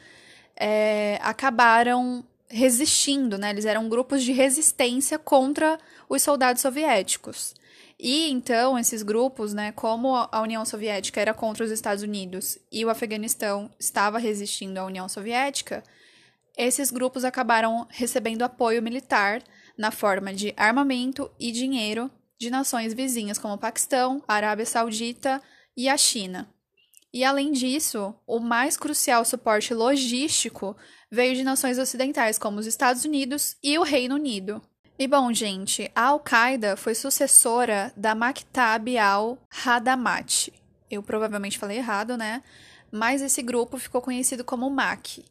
é, 0.56 1.20
acabaram 1.22 2.24
resistindo, 2.48 3.38
né? 3.38 3.50
Eles 3.50 3.66
eram 3.66 3.90
grupos 3.90 4.24
de 4.24 4.32
resistência 4.32 5.20
contra 5.20 5.78
os 6.08 6.22
soldados 6.22 6.62
soviéticos. 6.62 7.54
E 8.00 8.30
então 8.30 8.78
esses 8.78 9.04
grupos, 9.04 9.54
né, 9.54 9.72
como 9.72 10.16
a 10.16 10.42
União 10.42 10.66
Soviética 10.66 11.22
era 11.22 11.34
contra 11.34 11.64
os 11.64 11.72
Estados 11.72 12.04
Unidos 12.04 12.58
e 12.72 12.84
o 12.84 12.90
Afeganistão 12.90 13.70
estava 13.80 14.20
resistindo 14.20 14.78
à 14.78 14.86
União 14.86 15.08
Soviética, 15.08 15.84
esses 16.58 16.92
grupos 16.92 17.24
acabaram 17.24 17.88
recebendo 17.90 18.44
apoio 18.44 18.82
militar 18.82 19.42
na 19.78 19.92
forma 19.92 20.34
de 20.34 20.54
armamento 20.56 21.30
e 21.40 21.52
dinheiro 21.52 22.10
de 22.38 22.50
nações 22.50 22.94
vizinhas 22.94 23.38
como 23.38 23.54
o 23.54 23.58
Paquistão, 23.58 24.24
a 24.28 24.34
Arábia 24.34 24.66
Saudita 24.66 25.42
e 25.76 25.88
a 25.88 25.98
China. 25.98 26.50
E 27.14 27.24
além 27.24 27.52
disso, 27.52 28.14
o 28.28 28.40
mais 28.40 28.76
crucial 28.76 29.24
suporte 29.24 29.74
logístico 29.74 30.76
veio 31.10 31.34
de 31.34 31.44
nações 31.44 31.78
ocidentais 31.78 32.38
como 32.38 32.60
os 32.60 32.68
Estados 32.68 33.06
Unidos 33.06 33.56
e 33.64 33.78
o 33.80 33.84
Reino 33.84 34.16
Unido. 34.16 34.62
E 35.00 35.08
bom, 35.08 35.32
gente, 35.34 35.92
a 35.96 36.08
Al-Qaeda 36.08 36.76
foi 36.76 36.96
sucessora 36.96 37.94
da 37.96 38.14
Maktab 38.16 38.98
al-Hadamat. 38.98 40.50
Eu 40.90 41.04
provavelmente 41.04 41.58
falei 41.58 41.78
errado, 41.78 42.18
né? 42.18 42.44
Mas 42.92 43.22
esse 43.22 43.42
grupo 43.42 43.78
ficou 43.78 44.02
conhecido 44.02 44.44
como 44.44 44.70
MAC. 44.70 45.24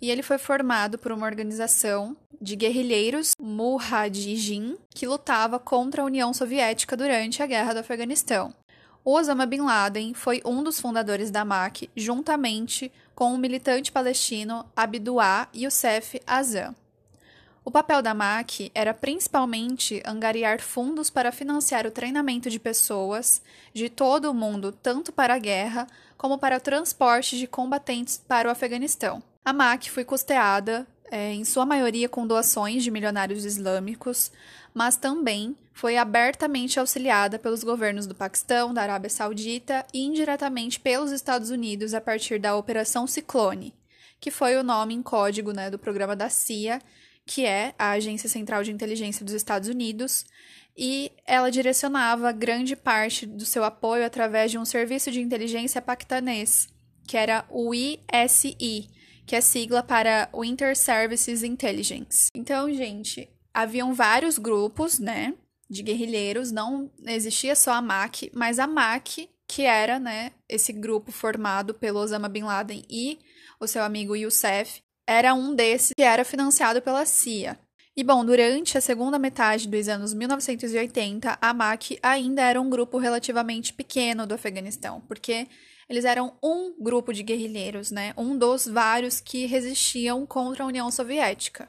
E 0.00 0.10
ele 0.10 0.22
foi 0.22 0.38
formado 0.38 0.98
por 0.98 1.12
uma 1.12 1.26
organização 1.26 2.16
de 2.42 2.56
guerrilheiros 2.56 3.36
Mujahideen 3.40 4.76
que 4.90 5.06
lutava 5.06 5.60
contra 5.60 6.02
a 6.02 6.04
União 6.04 6.34
Soviética 6.34 6.96
durante 6.96 7.40
a 7.40 7.46
Guerra 7.46 7.72
do 7.72 7.78
Afeganistão. 7.78 8.52
Osama 9.04 9.46
Bin 9.46 9.60
Laden 9.60 10.12
foi 10.12 10.42
um 10.44 10.62
dos 10.62 10.80
fundadores 10.80 11.30
da 11.30 11.44
MAC, 11.44 11.88
juntamente 11.96 12.90
com 13.14 13.32
o 13.32 13.38
militante 13.38 13.92
palestino 13.92 14.66
Abdullah 14.76 15.48
Youssef 15.54 16.20
Azam. 16.26 16.74
O 17.64 17.70
papel 17.70 18.02
da 18.02 18.12
MAC 18.12 18.72
era 18.74 18.92
principalmente 18.92 20.02
angariar 20.04 20.60
fundos 20.60 21.10
para 21.10 21.30
financiar 21.30 21.86
o 21.86 21.92
treinamento 21.92 22.50
de 22.50 22.58
pessoas 22.58 23.40
de 23.72 23.88
todo 23.88 24.28
o 24.30 24.34
mundo, 24.34 24.72
tanto 24.72 25.12
para 25.12 25.34
a 25.34 25.38
guerra 25.38 25.86
como 26.18 26.38
para 26.38 26.56
o 26.56 26.60
transporte 26.60 27.38
de 27.38 27.46
combatentes 27.46 28.20
para 28.26 28.48
o 28.48 28.50
Afeganistão. 28.50 29.22
A 29.44 29.52
MAC 29.52 29.90
foi 29.90 30.04
custeada 30.04 30.86
é, 31.12 31.34
em 31.34 31.44
sua 31.44 31.66
maioria 31.66 32.08
com 32.08 32.26
doações 32.26 32.82
de 32.82 32.90
milionários 32.90 33.44
islâmicos, 33.44 34.32
mas 34.72 34.96
também 34.96 35.54
foi 35.74 35.98
abertamente 35.98 36.80
auxiliada 36.80 37.38
pelos 37.38 37.62
governos 37.62 38.06
do 38.06 38.14
Paquistão, 38.14 38.72
da 38.72 38.80
Arábia 38.80 39.10
Saudita 39.10 39.84
e 39.92 40.00
indiretamente 40.00 40.80
pelos 40.80 41.12
Estados 41.12 41.50
Unidos 41.50 41.92
a 41.92 42.00
partir 42.00 42.38
da 42.38 42.56
Operação 42.56 43.06
Ciclone, 43.06 43.74
que 44.18 44.30
foi 44.30 44.56
o 44.56 44.62
nome 44.62 44.94
em 44.94 45.02
código 45.02 45.52
né, 45.52 45.70
do 45.70 45.78
programa 45.78 46.16
da 46.16 46.30
CIA, 46.30 46.80
que 47.26 47.44
é 47.44 47.74
a 47.78 47.90
Agência 47.90 48.28
Central 48.28 48.64
de 48.64 48.72
Inteligência 48.72 49.22
dos 49.22 49.34
Estados 49.34 49.68
Unidos, 49.68 50.24
e 50.74 51.12
ela 51.26 51.50
direcionava 51.50 52.32
grande 52.32 52.74
parte 52.74 53.26
do 53.26 53.44
seu 53.44 53.64
apoio 53.64 54.06
através 54.06 54.50
de 54.50 54.56
um 54.56 54.64
serviço 54.64 55.10
de 55.10 55.20
inteligência 55.20 55.82
paquistanês, 55.82 56.70
que 57.06 57.18
era 57.18 57.44
o 57.50 57.74
ISI, 57.74 58.88
que 59.26 59.36
é 59.36 59.40
sigla 59.40 59.82
para 59.82 60.28
Winter 60.34 60.76
Services 60.76 61.42
Intelligence. 61.42 62.28
Então, 62.34 62.72
gente, 62.72 63.28
haviam 63.52 63.94
vários 63.94 64.38
grupos, 64.38 64.98
né, 64.98 65.34
de 65.68 65.82
guerrilheiros, 65.82 66.50
não 66.50 66.90
existia 67.06 67.54
só 67.54 67.72
a 67.72 67.82
MAC, 67.82 68.30
mas 68.34 68.58
a 68.58 68.66
MAC, 68.66 69.28
que 69.48 69.62
era, 69.62 69.98
né, 69.98 70.32
esse 70.48 70.72
grupo 70.72 71.10
formado 71.10 71.74
pelo 71.74 72.00
Osama 72.00 72.28
Bin 72.28 72.42
Laden 72.42 72.84
e 72.90 73.18
o 73.58 73.66
seu 73.66 73.82
amigo 73.82 74.16
Youssef, 74.16 74.82
era 75.06 75.34
um 75.34 75.54
desses 75.54 75.92
que 75.96 76.02
era 76.02 76.24
financiado 76.24 76.80
pela 76.82 77.04
CIA. 77.06 77.58
E 77.94 78.02
bom, 78.02 78.24
durante 78.24 78.78
a 78.78 78.80
segunda 78.80 79.18
metade 79.18 79.68
dos 79.68 79.86
anos 79.86 80.14
1980, 80.14 81.38
a 81.40 81.54
MAC 81.54 81.98
ainda 82.02 82.42
era 82.42 82.60
um 82.60 82.70
grupo 82.70 82.96
relativamente 82.96 83.72
pequeno 83.72 84.26
do 84.26 84.34
Afeganistão, 84.34 85.02
porque 85.06 85.46
eles 85.92 86.06
eram 86.06 86.32
um 86.42 86.74
grupo 86.82 87.12
de 87.12 87.22
guerrilheiros, 87.22 87.90
né? 87.90 88.14
Um 88.16 88.36
dos 88.36 88.66
vários 88.66 89.20
que 89.20 89.44
resistiam 89.44 90.24
contra 90.24 90.64
a 90.64 90.66
União 90.66 90.90
Soviética. 90.90 91.68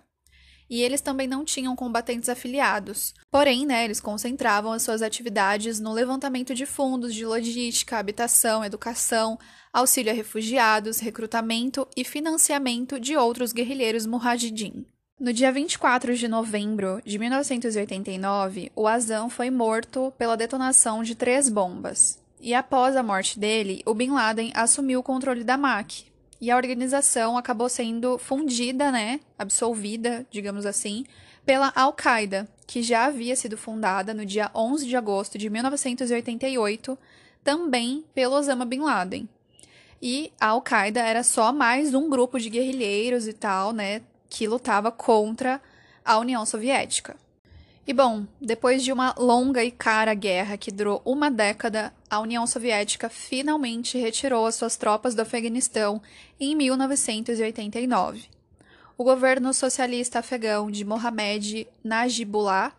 E 0.69 0.81
eles 0.81 1.01
também 1.01 1.27
não 1.27 1.43
tinham 1.43 1.75
combatentes 1.75 2.29
afiliados. 2.29 3.13
Porém, 3.29 3.65
né, 3.65 3.83
eles 3.83 3.99
concentravam 3.99 4.71
as 4.71 4.81
suas 4.81 5.01
atividades 5.01 5.77
no 5.77 5.91
levantamento 5.91 6.55
de 6.55 6.65
fundos 6.65 7.13
de 7.13 7.25
logística, 7.25 7.97
habitação, 7.97 8.63
educação, 8.63 9.37
auxílio 9.73 10.13
a 10.13 10.15
refugiados, 10.15 10.99
recrutamento 10.99 11.85
e 11.95 12.05
financiamento 12.05 13.01
de 13.01 13.17
outros 13.17 13.51
guerrilheiros 13.51 14.05
mujahideen. 14.05 14.85
No 15.19 15.33
dia 15.33 15.51
24 15.51 16.15
de 16.15 16.29
novembro 16.29 17.01
de 17.05 17.19
1989, 17.19 18.71
o 18.73 18.87
Azam 18.87 19.29
foi 19.29 19.49
morto 19.49 20.13
pela 20.17 20.37
detonação 20.37 21.03
de 21.03 21.13
três 21.13 21.49
bombas. 21.49 22.22
E 22.45 22.53
após 22.53 22.97
a 22.97 23.01
morte 23.01 23.39
dele, 23.39 23.81
o 23.85 23.93
Bin 23.93 24.09
Laden 24.09 24.51
assumiu 24.53 24.99
o 24.99 25.03
controle 25.03 25.45
da 25.45 25.55
MAC. 25.55 26.11
E 26.41 26.51
a 26.51 26.57
organização 26.57 27.37
acabou 27.37 27.69
sendo 27.69 28.17
fundida, 28.17 28.91
né, 28.91 29.21
absolvida, 29.39 30.27
digamos 30.29 30.65
assim, 30.65 31.05
pela 31.45 31.71
Al-Qaeda, 31.73 32.45
que 32.67 32.83
já 32.83 33.05
havia 33.05 33.33
sido 33.37 33.57
fundada 33.57 34.13
no 34.13 34.25
dia 34.25 34.51
11 34.53 34.85
de 34.85 34.97
agosto 34.97 35.37
de 35.37 35.49
1988, 35.49 36.99
também 37.45 38.03
pelo 38.13 38.35
Osama 38.35 38.65
Bin 38.65 38.81
Laden. 38.81 39.29
E 40.01 40.33
a 40.37 40.47
Al-Qaeda 40.47 40.99
era 40.99 41.23
só 41.23 41.53
mais 41.53 41.93
um 41.93 42.09
grupo 42.09 42.37
de 42.37 42.49
guerrilheiros 42.49 43.25
e 43.25 43.31
tal, 43.31 43.71
né, 43.71 44.01
que 44.29 44.47
lutava 44.47 44.91
contra 44.91 45.61
a 46.03 46.17
União 46.17 46.45
Soviética. 46.45 47.15
E 47.85 47.91
bom, 47.91 48.25
depois 48.39 48.81
de 48.81 48.93
uma 48.93 49.13
longa 49.17 49.61
e 49.61 49.69
cara 49.69 50.13
guerra 50.13 50.55
que 50.55 50.71
durou 50.71 51.01
uma 51.03 51.29
década, 51.29 51.93
a 52.09 52.21
União 52.21 52.47
Soviética 52.47 53.09
finalmente 53.09 53.97
retirou 53.97 54.45
as 54.45 54.55
suas 54.55 54.77
tropas 54.77 55.13
do 55.13 55.21
Afeganistão 55.21 56.01
em 56.39 56.55
1989. 56.55 58.23
O 58.97 59.03
governo 59.03 59.53
socialista 59.53 60.19
afegão 60.19 60.71
de 60.71 60.85
Mohamed 60.85 61.67
Najibullah 61.83 62.71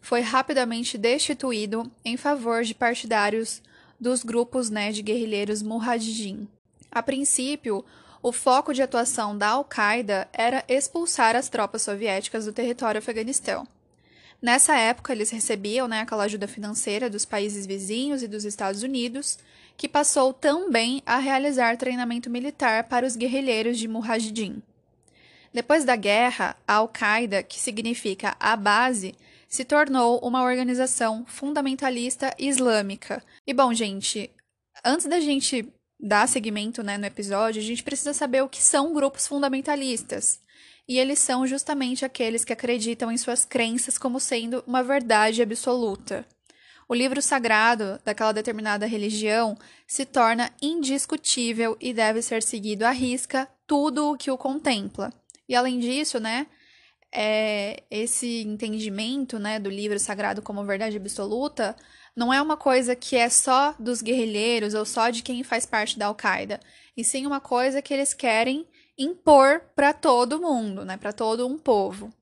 foi 0.00 0.22
rapidamente 0.22 0.98
destituído 0.98 1.88
em 2.04 2.16
favor 2.16 2.64
de 2.64 2.74
partidários 2.74 3.62
dos 4.00 4.24
grupos 4.24 4.70
né, 4.70 4.90
de 4.90 5.02
guerrilheiros 5.02 5.62
Mujahideen. 5.62 6.48
A 6.90 7.00
princípio, 7.00 7.84
o 8.20 8.32
foco 8.32 8.74
de 8.74 8.82
atuação 8.82 9.38
da 9.38 9.50
Al-Qaeda 9.50 10.26
era 10.32 10.64
expulsar 10.66 11.36
as 11.36 11.48
tropas 11.48 11.82
soviéticas 11.82 12.46
do 12.46 12.52
território 12.52 12.98
afeganistão. 12.98 13.64
Nessa 14.40 14.76
época, 14.76 15.12
eles 15.12 15.30
recebiam 15.30 15.88
né, 15.88 16.00
aquela 16.00 16.24
ajuda 16.24 16.46
financeira 16.46 17.10
dos 17.10 17.24
países 17.24 17.66
vizinhos 17.66 18.22
e 18.22 18.28
dos 18.28 18.44
Estados 18.44 18.84
Unidos, 18.84 19.36
que 19.76 19.88
passou 19.88 20.32
também 20.32 21.02
a 21.04 21.18
realizar 21.18 21.76
treinamento 21.76 22.30
militar 22.30 22.84
para 22.84 23.06
os 23.06 23.16
guerrilheiros 23.16 23.78
de 23.78 23.88
Mujahideen. 23.88 24.62
Depois 25.52 25.84
da 25.84 25.96
guerra, 25.96 26.56
a 26.66 26.74
Al-Qaeda, 26.74 27.42
que 27.42 27.58
significa 27.58 28.36
a 28.38 28.54
base, 28.54 29.14
se 29.48 29.64
tornou 29.64 30.20
uma 30.20 30.42
organização 30.42 31.24
fundamentalista 31.26 32.32
islâmica. 32.38 33.24
E 33.46 33.52
bom, 33.52 33.74
gente, 33.74 34.30
antes 34.84 35.06
da 35.06 35.18
gente 35.18 35.66
dar 35.98 36.28
seguimento 36.28 36.82
né, 36.82 36.96
no 36.96 37.06
episódio, 37.06 37.60
a 37.60 37.64
gente 37.64 37.82
precisa 37.82 38.12
saber 38.12 38.42
o 38.42 38.48
que 38.48 38.62
são 38.62 38.92
grupos 38.94 39.26
fundamentalistas 39.26 40.40
e 40.88 40.98
eles 40.98 41.18
são 41.18 41.46
justamente 41.46 42.04
aqueles 42.04 42.44
que 42.44 42.52
acreditam 42.52 43.12
em 43.12 43.18
suas 43.18 43.44
crenças 43.44 43.98
como 43.98 44.18
sendo 44.18 44.64
uma 44.66 44.82
verdade 44.82 45.42
absoluta. 45.42 46.26
O 46.88 46.94
livro 46.94 47.20
sagrado 47.20 48.00
daquela 48.02 48.32
determinada 48.32 48.86
religião 48.86 49.58
se 49.86 50.06
torna 50.06 50.50
indiscutível 50.62 51.76
e 51.78 51.92
deve 51.92 52.22
ser 52.22 52.42
seguido 52.42 52.84
à 52.84 52.90
risca 52.90 53.46
tudo 53.66 54.10
o 54.10 54.16
que 54.16 54.30
o 54.30 54.38
contempla. 54.38 55.12
E 55.46 55.54
além 55.54 55.78
disso, 55.78 56.18
né, 56.18 56.46
é, 57.12 57.82
esse 57.90 58.42
entendimento 58.42 59.38
né, 59.38 59.58
do 59.58 59.68
livro 59.68 59.98
sagrado 59.98 60.40
como 60.40 60.64
verdade 60.64 60.96
absoluta 60.96 61.76
não 62.16 62.32
é 62.32 62.40
uma 62.40 62.56
coisa 62.56 62.96
que 62.96 63.16
é 63.16 63.28
só 63.28 63.74
dos 63.78 64.02
guerrilheiros 64.02 64.74
ou 64.74 64.84
só 64.84 65.10
de 65.10 65.22
quem 65.22 65.42
faz 65.44 65.64
parte 65.64 65.98
da 65.98 66.06
Al-Qaeda, 66.06 66.58
e 66.96 67.04
sim 67.04 67.26
uma 67.26 67.40
coisa 67.40 67.80
que 67.80 67.94
eles 67.94 68.12
querem 68.12 68.66
impor 68.98 69.60
para 69.76 69.92
todo 69.92 70.40
mundo, 70.40 70.84
né, 70.84 70.96
para 70.96 71.12
todo 71.12 71.46
um 71.46 71.56
povo. 71.56 72.12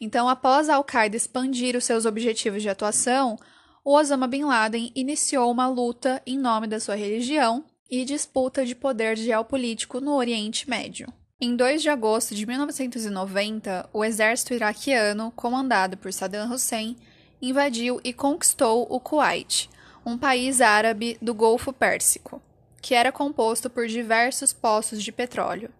Então, 0.00 0.28
após 0.28 0.68
a 0.68 0.76
Al-Qaeda 0.76 1.16
expandir 1.16 1.76
os 1.76 1.84
seus 1.84 2.04
objetivos 2.04 2.62
de 2.62 2.68
atuação, 2.68 3.38
o 3.84 3.94
Osama 3.94 4.26
Bin 4.26 4.44
Laden 4.44 4.92
iniciou 4.94 5.50
uma 5.50 5.66
luta 5.66 6.22
em 6.26 6.38
nome 6.38 6.66
da 6.66 6.78
sua 6.78 6.94
religião 6.94 7.64
e 7.90 8.04
disputa 8.04 8.64
de 8.64 8.74
poder 8.74 9.16
geopolítico 9.16 10.00
no 10.00 10.14
Oriente 10.14 10.68
Médio. 10.68 11.12
Em 11.40 11.54
2 11.54 11.82
de 11.82 11.90
agosto 11.90 12.34
de 12.34 12.46
1990, 12.46 13.88
o 13.92 14.04
exército 14.04 14.54
iraquiano, 14.54 15.32
comandado 15.32 15.96
por 15.96 16.12
Saddam 16.12 16.50
Hussein, 16.50 16.96
invadiu 17.42 18.00
e 18.02 18.12
conquistou 18.12 18.86
o 18.88 18.98
Kuwait, 18.98 19.68
um 20.06 20.16
país 20.16 20.60
árabe 20.60 21.18
do 21.20 21.34
Golfo 21.34 21.72
Pérsico, 21.72 22.40
que 22.80 22.94
era 22.94 23.12
composto 23.12 23.68
por 23.68 23.86
diversos 23.86 24.52
poços 24.52 25.02
de 25.02 25.12
petróleo. 25.12 25.70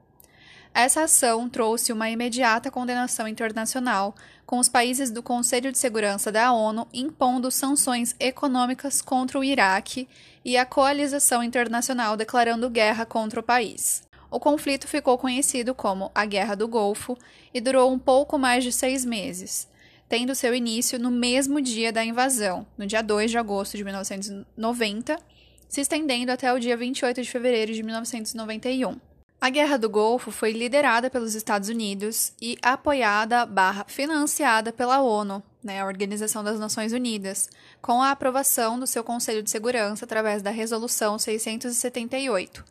Essa 0.77 1.05
ação 1.05 1.49
trouxe 1.49 1.93
uma 1.93 2.11
imediata 2.11 2.69
condenação 2.69 3.29
internacional, 3.29 4.13
com 4.45 4.59
os 4.59 4.69
países 4.69 5.09
do 5.09 5.23
Conselho 5.23 5.71
de 5.71 5.79
Segurança 5.79 6.33
da 6.33 6.53
ONU 6.53 6.89
impondo 6.93 7.49
sanções 7.49 8.17
econômicas 8.19 9.01
contra 9.01 9.39
o 9.39 9.45
Iraque 9.45 10.09
e 10.45 10.57
a 10.57 10.67
coalização 10.67 11.45
internacional 11.45 12.17
declarando 12.17 12.69
guerra 12.69 13.07
contra 13.07 13.39
o 13.39 13.43
país. 13.43 14.03
O 14.29 14.41
conflito 14.41 14.89
ficou 14.89 15.17
conhecido 15.17 15.77
como 15.77 16.11
a 16.13 16.25
Guerra 16.25 16.57
do 16.57 16.67
Golfo 16.67 17.17
e 17.55 17.61
durou 17.61 17.93
um 17.93 17.99
pouco 17.99 18.37
mais 18.37 18.65
de 18.65 18.73
seis 18.73 19.05
meses, 19.05 19.69
tendo 20.09 20.35
seu 20.35 20.53
início 20.53 20.99
no 20.99 21.09
mesmo 21.09 21.61
dia 21.61 21.93
da 21.93 22.05
invasão, 22.05 22.67
no 22.77 22.85
dia 22.85 23.01
2 23.01 23.31
de 23.31 23.39
agosto 23.39 23.77
de 23.77 23.85
1990, 23.85 25.21
se 25.69 25.81
estendendo 25.81 26.33
até 26.33 26.53
o 26.53 26.59
dia 26.59 26.77
28 26.77 27.23
de 27.23 27.31
fevereiro 27.31 27.73
de 27.73 27.83
1991. 27.85 29.14
A 29.45 29.51
Guerra 29.51 29.77
do 29.77 29.91
Golfo 29.91 30.31
foi 30.31 30.53
liderada 30.53 31.11
pelos 31.11 31.35
Estados 31.35 31.69
Unidos 31.69 32.33
e 32.41 32.57
apoiada 32.63 33.45
barra 33.45 33.85
financiada 33.87 34.73
pela 34.73 35.03
ONU, 35.03 35.43
né, 35.63 35.83
a 35.83 35.85
Organização 35.87 36.43
das 36.43 36.59
Nações 36.59 36.95
Unidas, 36.95 37.51
com 37.83 38.03
a 38.03 38.11
aprovação 38.11 38.81
do 38.81 38.87
seu 38.87 39.05
Conselho 39.05 39.43
de 39.43 39.51
Segurança 39.51 40.07
através 40.07 40.41
da 40.41 40.49
Resolução 40.49 41.19
678, 41.19 42.65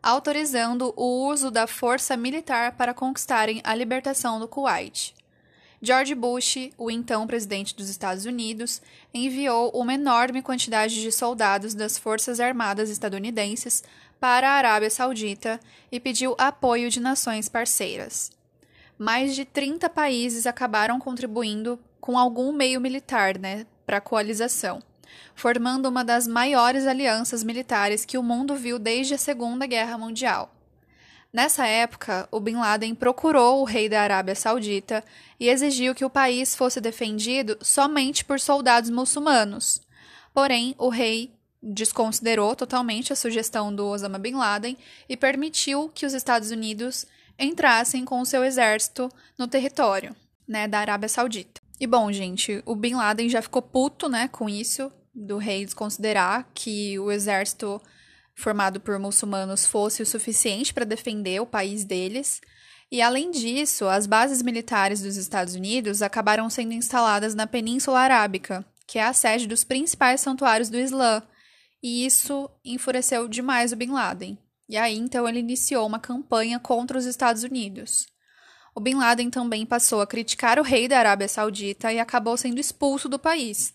autorizando 0.00 0.94
o 0.96 1.26
uso 1.26 1.50
da 1.50 1.66
força 1.66 2.16
militar 2.16 2.76
para 2.76 2.94
conquistarem 2.94 3.60
a 3.64 3.74
libertação 3.74 4.38
do 4.38 4.46
Kuwait. 4.46 5.16
George 5.82 6.14
Bush, 6.14 6.70
o 6.76 6.90
então 6.90 7.26
presidente 7.26 7.74
dos 7.74 7.88
Estados 7.88 8.26
Unidos, 8.26 8.82
enviou 9.14 9.70
uma 9.70 9.94
enorme 9.94 10.42
quantidade 10.42 11.00
de 11.00 11.10
soldados 11.10 11.74
das 11.74 11.98
Forças 11.98 12.38
Armadas 12.38 12.90
estadunidenses 12.90 13.82
para 14.20 14.50
a 14.50 14.52
Arábia 14.52 14.90
Saudita 14.90 15.58
e 15.90 15.98
pediu 15.98 16.36
apoio 16.38 16.90
de 16.90 17.00
nações 17.00 17.48
parceiras. 17.48 18.30
Mais 18.98 19.34
de 19.34 19.46
30 19.46 19.88
países 19.88 20.46
acabaram 20.46 21.00
contribuindo 21.00 21.80
com 21.98 22.18
algum 22.18 22.52
meio 22.52 22.80
militar 22.80 23.38
né, 23.38 23.66
para 23.86 23.96
a 23.96 24.00
coalização, 24.00 24.82
formando 25.34 25.88
uma 25.88 26.04
das 26.04 26.28
maiores 26.28 26.86
alianças 26.86 27.42
militares 27.42 28.04
que 28.04 28.18
o 28.18 28.22
mundo 28.22 28.54
viu 28.54 28.78
desde 28.78 29.14
a 29.14 29.18
Segunda 29.18 29.66
Guerra 29.66 29.96
Mundial. 29.96 30.54
Nessa 31.32 31.66
época, 31.66 32.28
o 32.30 32.40
Bin 32.40 32.56
Laden 32.56 32.94
procurou 32.94 33.60
o 33.60 33.64
rei 33.64 33.88
da 33.88 34.02
Arábia 34.02 34.34
Saudita 34.34 35.02
e 35.38 35.48
exigiu 35.48 35.94
que 35.94 36.04
o 36.04 36.10
país 36.10 36.54
fosse 36.56 36.80
defendido 36.80 37.56
somente 37.62 38.24
por 38.24 38.40
soldados 38.40 38.90
muçulmanos. 38.90 39.80
Porém, 40.34 40.74
o 40.76 40.88
rei 40.88 41.32
desconsiderou 41.62 42.56
totalmente 42.56 43.12
a 43.12 43.16
sugestão 43.16 43.74
do 43.74 43.86
Osama 43.86 44.18
Bin 44.18 44.34
Laden 44.34 44.76
e 45.08 45.16
permitiu 45.16 45.90
que 45.94 46.06
os 46.06 46.14
Estados 46.14 46.50
Unidos 46.50 47.06
entrassem 47.38 48.04
com 48.04 48.20
o 48.20 48.26
seu 48.26 48.44
exército 48.44 49.08
no 49.38 49.46
território 49.46 50.14
né, 50.46 50.66
da 50.66 50.78
Arábia 50.78 51.08
Saudita. 51.08 51.60
E 51.78 51.86
bom, 51.86 52.10
gente, 52.12 52.62
o 52.66 52.74
Bin 52.74 52.94
Laden 52.94 53.28
já 53.28 53.40
ficou 53.40 53.62
puto 53.62 54.08
né, 54.08 54.28
com 54.28 54.48
isso, 54.48 54.92
do 55.14 55.38
rei 55.38 55.64
desconsiderar 55.64 56.46
que 56.54 56.98
o 56.98 57.10
exército 57.10 57.80
formado 58.34 58.80
por 58.80 58.98
muçulmanos 58.98 59.66
fosse 59.66 60.02
o 60.02 60.06
suficiente 60.06 60.72
para 60.72 60.84
defender 60.84 61.40
o 61.40 61.46
país 61.46 61.84
deles. 61.84 62.40
E 62.90 63.00
além 63.00 63.30
disso, 63.30 63.86
as 63.86 64.06
bases 64.06 64.42
militares 64.42 65.00
dos 65.00 65.16
Estados 65.16 65.54
Unidos 65.54 66.02
acabaram 66.02 66.48
sendo 66.50 66.72
instaladas 66.72 67.34
na 67.34 67.46
Península 67.46 68.00
Arábica, 68.00 68.64
que 68.86 68.98
é 68.98 69.04
a 69.04 69.12
sede 69.12 69.46
dos 69.46 69.62
principais 69.62 70.20
santuários 70.20 70.68
do 70.68 70.78
Islã, 70.78 71.22
e 71.82 72.04
isso 72.04 72.50
enfureceu 72.64 73.28
demais 73.28 73.72
o 73.72 73.76
Bin 73.76 73.90
Laden. 73.90 74.38
E 74.68 74.76
aí 74.76 74.96
então 74.96 75.28
ele 75.28 75.40
iniciou 75.40 75.86
uma 75.86 75.98
campanha 75.98 76.58
contra 76.58 76.98
os 76.98 77.06
Estados 77.06 77.42
Unidos. 77.42 78.06
O 78.74 78.80
Bin 78.80 78.94
Laden 78.94 79.30
também 79.30 79.66
passou 79.66 80.00
a 80.00 80.06
criticar 80.06 80.58
o 80.58 80.62
rei 80.62 80.86
da 80.86 80.98
Arábia 80.98 81.28
Saudita 81.28 81.92
e 81.92 81.98
acabou 81.98 82.36
sendo 82.36 82.60
expulso 82.60 83.08
do 83.08 83.18
país. 83.18 83.74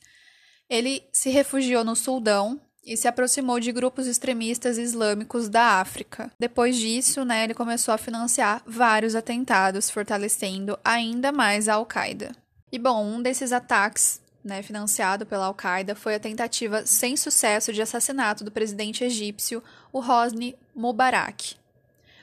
Ele 0.69 1.03
se 1.11 1.29
refugiou 1.29 1.83
no 1.83 1.95
Sudão, 1.95 2.59
e 2.85 2.95
se 2.95 3.07
aproximou 3.07 3.59
de 3.59 3.71
grupos 3.71 4.05
extremistas 4.05 4.77
islâmicos 4.77 5.49
da 5.49 5.79
África. 5.79 6.31
Depois 6.39 6.77
disso, 6.77 7.25
né, 7.25 7.43
ele 7.43 7.53
começou 7.55 7.93
a 7.93 7.97
financiar 7.97 8.61
vários 8.65 9.15
atentados, 9.15 9.89
fortalecendo 9.89 10.77
ainda 10.85 11.31
mais 11.31 11.67
a 11.67 11.73
Al-Qaeda. 11.73 12.31
E 12.71 12.77
bom, 12.77 13.03
um 13.03 13.21
desses 13.21 13.51
ataques, 13.51 14.21
né, 14.45 14.61
financiado 14.61 15.25
pela 15.25 15.47
Al-Qaeda, 15.47 15.95
foi 15.95 16.15
a 16.15 16.19
tentativa 16.19 16.85
sem 16.85 17.17
sucesso 17.17 17.73
de 17.73 17.81
assassinato 17.81 18.43
do 18.43 18.51
presidente 18.51 19.03
egípcio, 19.03 19.61
o 19.91 19.99
Hosni 19.99 20.55
Mubarak. 20.75 21.55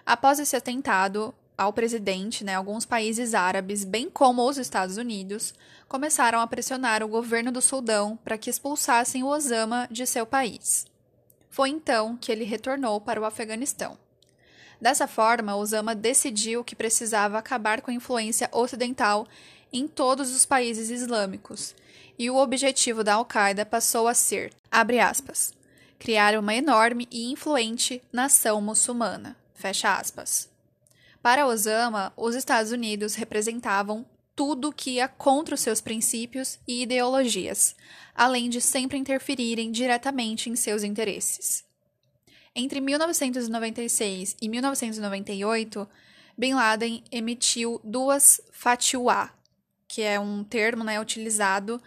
Após 0.07 0.39
esse 0.39 0.55
atentado, 0.57 1.35
ao 1.59 1.73
presidente, 1.73 2.45
né, 2.45 2.55
alguns 2.55 2.87
países 2.87 3.35
árabes, 3.35 3.85
bem 3.85 4.09
como 4.09 4.49
os 4.49 4.57
Estados 4.57 4.97
Unidos, 4.97 5.53
começaram 5.89 6.41
a 6.41 6.47
pressionar 6.47 7.03
o 7.03 7.09
governo 7.09 7.51
do 7.51 7.61
Sudão 7.61 8.17
para 8.25 8.39
que 8.39 8.49
expulsassem 8.49 9.23
o 9.23 9.27
Osama 9.27 9.89
de 9.91 10.07
seu 10.07 10.25
país. 10.25 10.87
Foi 11.51 11.69
então 11.69 12.17
que 12.17 12.33
ele 12.33 12.45
retornou 12.45 13.01
para 13.01 13.21
o 13.21 13.25
Afeganistão. 13.25 13.99
Dessa 14.81 15.07
forma, 15.07 15.55
Osama 15.55 15.95
decidiu 15.95 16.65
que 16.65 16.75
precisava 16.75 17.39
acabar 17.39 17.83
com 17.83 17.91
a 17.91 17.95
influência 17.95 18.49
ocidental 18.53 19.29
em 19.73 19.87
todos 19.87 20.35
os 20.35 20.45
países 20.45 20.91
islâmicos, 20.91 21.75
e 22.19 22.31
o 22.31 22.37
objetivo 22.37 23.03
da 23.03 23.15
Al-Qaeda 23.15 23.65
passou 23.65 24.09
a 24.09 24.15
ser, 24.15 24.53
abre 24.71 25.01
aspas, 25.01 25.53
criar 25.99 26.37
uma 26.39 26.55
enorme 26.55 27.07
e 27.11 27.31
influente 27.31 28.03
nação 28.13 28.61
muçulmana, 28.61 29.37
fecha 29.55 29.95
aspas. 29.95 30.51
Para 31.23 31.47
Osama, 31.47 32.13
os 32.17 32.35
Estados 32.35 32.73
Unidos 32.73 33.15
representavam 33.15 34.05
tudo 34.35 34.73
que 34.73 34.93
ia 34.93 35.07
contra 35.07 35.55
os 35.55 35.61
seus 35.61 35.81
princípios 35.81 36.59
e 36.67 36.83
ideologias, 36.83 37.77
além 38.15 38.49
de 38.49 38.61
sempre 38.61 38.99
interferirem 38.99 39.71
diretamente 39.71 40.51
em 40.51 40.57
seus 40.57 40.83
interesses. 40.83 41.65
Entre 42.55 42.81
1996 42.81 44.37
e 44.43 44.49
1998, 44.49 45.89
Bin 46.37 46.55
Laden 46.55 47.05
emitiu 47.11 47.81
duas 47.85 48.41
fatwa, 48.53 49.31
que 49.93 50.01
é 50.01 50.19
um 50.19 50.43
termo 50.43 50.83
né, 50.83 50.99
utilizado 50.99 51.79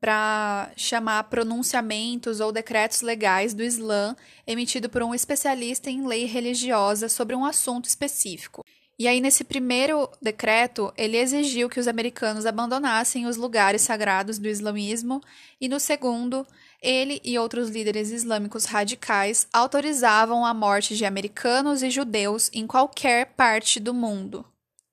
para 0.00 0.70
chamar 0.76 1.24
pronunciamentos 1.24 2.38
ou 2.38 2.52
decretos 2.52 3.00
legais 3.00 3.52
do 3.52 3.64
Islã 3.64 4.14
emitido 4.46 4.88
por 4.88 5.02
um 5.02 5.12
especialista 5.12 5.90
em 5.90 6.06
lei 6.06 6.24
religiosa 6.24 7.08
sobre 7.08 7.34
um 7.34 7.44
assunto 7.44 7.86
específico. 7.86 8.64
E 8.96 9.08
aí, 9.08 9.20
nesse 9.20 9.42
primeiro 9.42 10.08
decreto, 10.22 10.92
ele 10.96 11.16
exigiu 11.16 11.68
que 11.68 11.80
os 11.80 11.88
americanos 11.88 12.46
abandonassem 12.46 13.26
os 13.26 13.36
lugares 13.36 13.82
sagrados 13.82 14.38
do 14.38 14.46
islamismo, 14.46 15.20
e 15.60 15.68
no 15.68 15.80
segundo, 15.80 16.46
ele 16.80 17.20
e 17.24 17.36
outros 17.40 17.70
líderes 17.70 18.12
islâmicos 18.12 18.66
radicais 18.66 19.48
autorizavam 19.52 20.46
a 20.46 20.54
morte 20.54 20.96
de 20.96 21.04
americanos 21.04 21.82
e 21.82 21.90
judeus 21.90 22.50
em 22.52 22.68
qualquer 22.68 23.34
parte 23.34 23.80
do 23.80 23.92
mundo. 23.92 24.44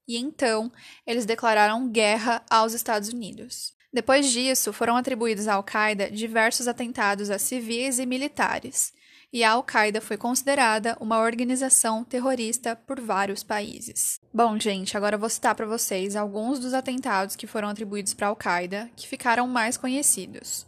E 0.08 0.18
então, 0.18 0.72
eles 1.06 1.26
declararam 1.26 1.90
guerra 1.90 2.44
aos 2.50 2.74
Estados 2.74 3.10
Unidos. 3.10 3.74
Depois 3.92 4.30
disso, 4.32 4.74
foram 4.74 4.98
atribuídos 4.98 5.48
à 5.48 5.54
Al-Qaeda 5.54 6.12
diversos 6.12 6.68
atentados 6.68 7.30
a 7.30 7.40
civis 7.40 7.98
e 7.98 8.06
militares 8.06 8.94
e 9.36 9.44
a 9.44 9.52
Al-Qaeda 9.52 10.00
foi 10.00 10.16
considerada 10.16 10.96
uma 10.98 11.20
organização 11.20 12.06
terrorista 12.06 12.74
por 12.74 13.02
vários 13.02 13.44
países. 13.44 14.18
Bom, 14.34 14.58
gente, 14.58 14.96
agora 14.96 15.18
vou 15.18 15.28
citar 15.28 15.54
para 15.54 15.66
vocês 15.66 16.16
alguns 16.16 16.58
dos 16.58 16.74
atentados 16.74 17.36
que 17.36 17.46
foram 17.46 17.68
atribuídos 17.68 18.14
para 18.14 18.28
a 18.28 18.30
Al-Qaeda 18.30 18.90
que 18.96 19.06
ficaram 19.06 19.46
mais 19.46 19.76
conhecidos. 19.76 20.66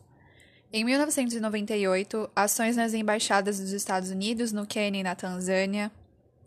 Em 0.73 0.83
1998, 0.83 2.29
ações 2.35 2.75
nas 2.75 2.93
embaixadas 2.93 3.57
dos 3.57 3.71
Estados 3.71 4.09
Unidos 4.09 4.51
no 4.51 4.67
Quênia 4.67 4.99
e 4.99 5.03
na 5.03 5.15
Tanzânia. 5.15 5.89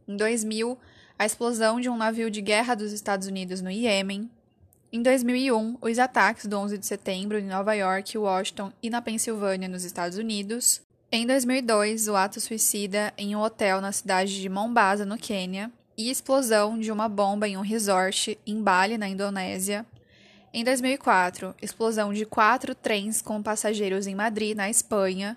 Em 0.06 0.14
2000, 0.14 0.76
a 1.20 1.26
explosão 1.26 1.78
de 1.78 1.90
um 1.90 1.98
navio 1.98 2.30
de 2.30 2.40
guerra 2.40 2.74
dos 2.74 2.92
Estados 2.92 3.28
Unidos 3.28 3.60
no 3.60 3.70
Iêmen. 3.70 4.30
Em 4.90 5.02
2001, 5.02 5.76
os 5.82 5.98
ataques 5.98 6.46
do 6.46 6.56
11 6.56 6.78
de 6.78 6.86
setembro 6.86 7.38
em 7.38 7.44
Nova 7.44 7.74
York, 7.74 8.16
Washington 8.16 8.72
e 8.82 8.88
na 8.88 9.02
Pensilvânia, 9.02 9.68
nos 9.68 9.84
Estados 9.84 10.16
Unidos. 10.16 10.80
Em 11.12 11.26
2002, 11.26 12.08
o 12.08 12.16
ato 12.16 12.40
suicida 12.40 13.12
em 13.18 13.36
um 13.36 13.40
hotel 13.42 13.82
na 13.82 13.92
cidade 13.92 14.40
de 14.40 14.48
Mombasa, 14.48 15.04
no 15.04 15.18
Quênia, 15.18 15.70
e 15.94 16.08
explosão 16.08 16.78
de 16.78 16.90
uma 16.90 17.06
bomba 17.06 17.46
em 17.46 17.58
um 17.58 17.60
resort 17.60 18.38
em 18.46 18.62
Bali, 18.62 18.96
na 18.96 19.06
Indonésia. 19.06 19.84
Em 20.54 20.64
2004, 20.64 21.54
explosão 21.60 22.14
de 22.14 22.24
quatro 22.24 22.74
trens 22.74 23.20
com 23.20 23.42
passageiros 23.42 24.06
em 24.06 24.14
Madrid, 24.14 24.56
na 24.56 24.70
Espanha. 24.70 25.36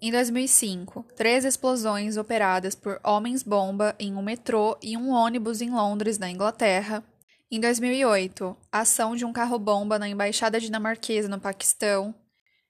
Em 0.00 0.12
2005, 0.12 1.04
três 1.16 1.44
explosões 1.44 2.16
operadas 2.16 2.76
por 2.76 3.00
homens-bomba 3.02 3.96
em 3.98 4.14
um 4.14 4.22
metrô 4.22 4.78
e 4.80 4.96
um 4.96 5.10
ônibus 5.10 5.60
em 5.60 5.70
Londres, 5.70 6.18
na 6.18 6.30
Inglaterra. 6.30 7.02
Em 7.50 7.58
2008, 7.58 8.56
ação 8.70 9.16
de 9.16 9.24
um 9.24 9.32
carro-bomba 9.32 9.98
na 9.98 10.08
embaixada 10.08 10.60
dinamarquesa 10.60 11.28
no 11.28 11.40
Paquistão. 11.40 12.14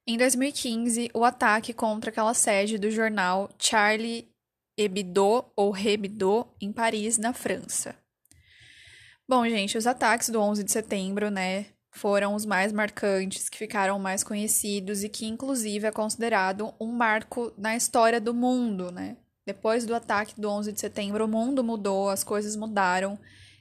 Em 0.07 0.17
2015, 0.17 1.11
o 1.13 1.23
ataque 1.23 1.75
contra 1.75 2.09
aquela 2.09 2.33
sede 2.33 2.79
do 2.79 2.91
jornal 2.91 3.51
Charlie 3.59 4.27
Hebdo 4.75 5.45
ou 5.55 5.77
Hebdo 5.77 6.47
em 6.59 6.73
Paris, 6.73 7.19
na 7.19 7.35
França. 7.35 7.95
Bom, 9.29 9.47
gente, 9.47 9.77
os 9.77 9.87
ataques 9.87 10.31
do 10.31 10.41
11 10.41 10.65
de 10.65 10.73
setembro, 10.73 11.31
né, 11.31 11.67
foram 11.99 12.35
os 12.35 12.47
mais 12.47 12.73
marcantes, 12.73 13.49
que 13.49 13.59
ficaram 13.59 13.99
mais 13.99 14.23
conhecidos 14.23 15.03
e 15.03 15.09
que 15.09 15.27
inclusive 15.27 15.87
é 15.87 15.91
considerado 15.91 16.73
um 16.81 16.93
marco 16.93 17.53
na 17.59 17.77
história 17.77 18.21
do 18.21 18.33
mundo, 18.33 18.93
né? 18.93 19.17
Depois 19.45 19.85
do 19.85 19.95
ataque 19.95 20.41
do 20.41 20.49
11 20.49 20.73
de 20.73 20.81
setembro, 20.81 21.25
o 21.25 21.29
mundo 21.29 21.65
mudou, 21.65 22.09
as 22.09 22.23
coisas 22.23 22.55
mudaram, 22.55 23.19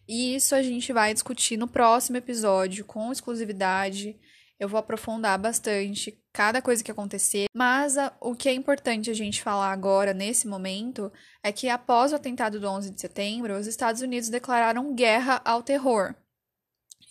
e 0.07 0.35
isso 0.35 0.53
a 0.53 0.61
gente 0.61 0.93
vai 0.93 1.13
discutir 1.13 1.57
no 1.57 1.67
próximo 1.67 2.17
episódio 2.17 2.85
com 2.85 3.11
exclusividade 3.11 4.15
Eu 4.59 4.67
vou 4.67 4.79
aprofundar 4.79 5.37
bastante 5.37 6.19
cada 6.33 6.61
coisa 6.61 6.83
que 6.83 6.91
acontecer, 6.91 7.45
mas 7.53 7.97
a, 7.97 8.15
o 8.19 8.35
que 8.35 8.49
é 8.49 8.53
importante 8.53 9.09
a 9.09 9.13
gente 9.13 9.41
falar 9.41 9.71
agora, 9.71 10.13
nesse 10.13 10.47
momento, 10.47 11.11
é 11.43 11.51
que 11.51 11.69
após 11.69 12.11
o 12.11 12.15
atentado 12.15 12.59
do 12.59 12.67
11 12.67 12.91
de 12.91 13.01
setembro, 13.01 13.57
os 13.57 13.67
Estados 13.67 14.01
Unidos 14.01 14.29
declararam 14.29 14.95
guerra 14.95 15.41
ao 15.45 15.61
terror. 15.61 16.15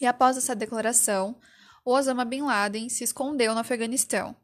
E 0.01 0.07
após 0.07 0.37
essa 0.37 0.55
declaração, 0.55 1.37
Osama 1.85 2.25
Bin 2.25 2.43
Laden 2.43 2.89
se 2.89 3.05
escondeu 3.05 3.55
no 3.55 3.61
Afeganistão. 3.61 4.37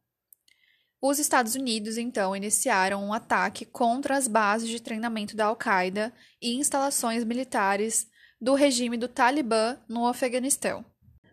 Os 1.01 1.19
Estados 1.19 1.57
Unidos, 1.57 1.99
então, 1.99 2.37
iniciaram 2.37 3.05
um 3.05 3.13
ataque 3.13 3.65
contra 3.65 4.17
as 4.17 4.29
bases 4.29 4.69
de 4.69 4.81
treinamento 4.81 5.35
da 5.35 5.47
Al-Qaeda 5.47 6.13
e 6.41 6.55
instalações 6.55 7.25
militares 7.25 8.07
do 8.41 8.55
regime 8.55 8.97
do 8.97 9.09
Talibã 9.09 9.77
no 9.89 10.07
Afeganistão. 10.07 10.85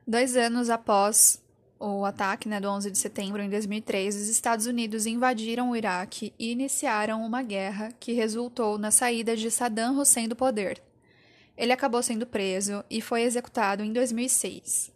Dois 0.07 0.35
anos 0.35 0.71
após 0.71 1.39
o 1.79 2.03
ataque 2.03 2.49
né, 2.49 2.59
do 2.59 2.67
11 2.67 2.91
de 2.91 2.97
setembro 2.97 3.41
em 3.41 3.49
2003, 3.49 4.15
os 4.15 4.27
Estados 4.27 4.65
Unidos 4.65 5.05
invadiram 5.05 5.69
o 5.69 5.75
Iraque 5.75 6.33
e 6.37 6.51
iniciaram 6.51 7.23
uma 7.23 7.41
guerra 7.41 7.91
que 7.99 8.11
resultou 8.11 8.77
na 8.77 8.91
saída 8.91 9.37
de 9.37 9.49
Saddam 9.49 9.97
Hussein 9.97 10.27
do 10.27 10.35
poder. 10.35 10.81
Ele 11.59 11.73
acabou 11.73 12.01
sendo 12.01 12.25
preso 12.25 12.85
e 12.89 13.01
foi 13.01 13.23
executado 13.23 13.83
em 13.83 13.91
2006. 13.91 14.93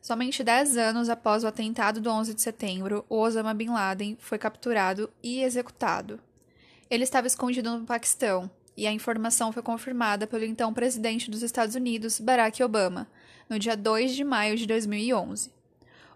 Somente 0.00 0.42
10 0.42 0.78
anos 0.78 1.10
após 1.10 1.44
o 1.44 1.46
atentado 1.46 2.00
do 2.00 2.08
11 2.08 2.32
de 2.32 2.40
setembro, 2.40 3.04
Osama 3.06 3.52
Bin 3.52 3.68
Laden 3.68 4.16
foi 4.18 4.38
capturado 4.38 5.10
e 5.22 5.42
executado. 5.42 6.18
Ele 6.88 7.04
estava 7.04 7.26
escondido 7.26 7.76
no 7.76 7.84
Paquistão, 7.84 8.50
e 8.74 8.86
a 8.86 8.92
informação 8.92 9.52
foi 9.52 9.62
confirmada 9.62 10.26
pelo 10.26 10.44
então 10.44 10.72
presidente 10.72 11.30
dos 11.30 11.42
Estados 11.42 11.74
Unidos, 11.74 12.18
Barack 12.18 12.62
Obama, 12.62 13.06
no 13.46 13.58
dia 13.58 13.76
2 13.76 14.14
de 14.14 14.24
maio 14.24 14.56
de 14.56 14.66
2011. 14.66 15.52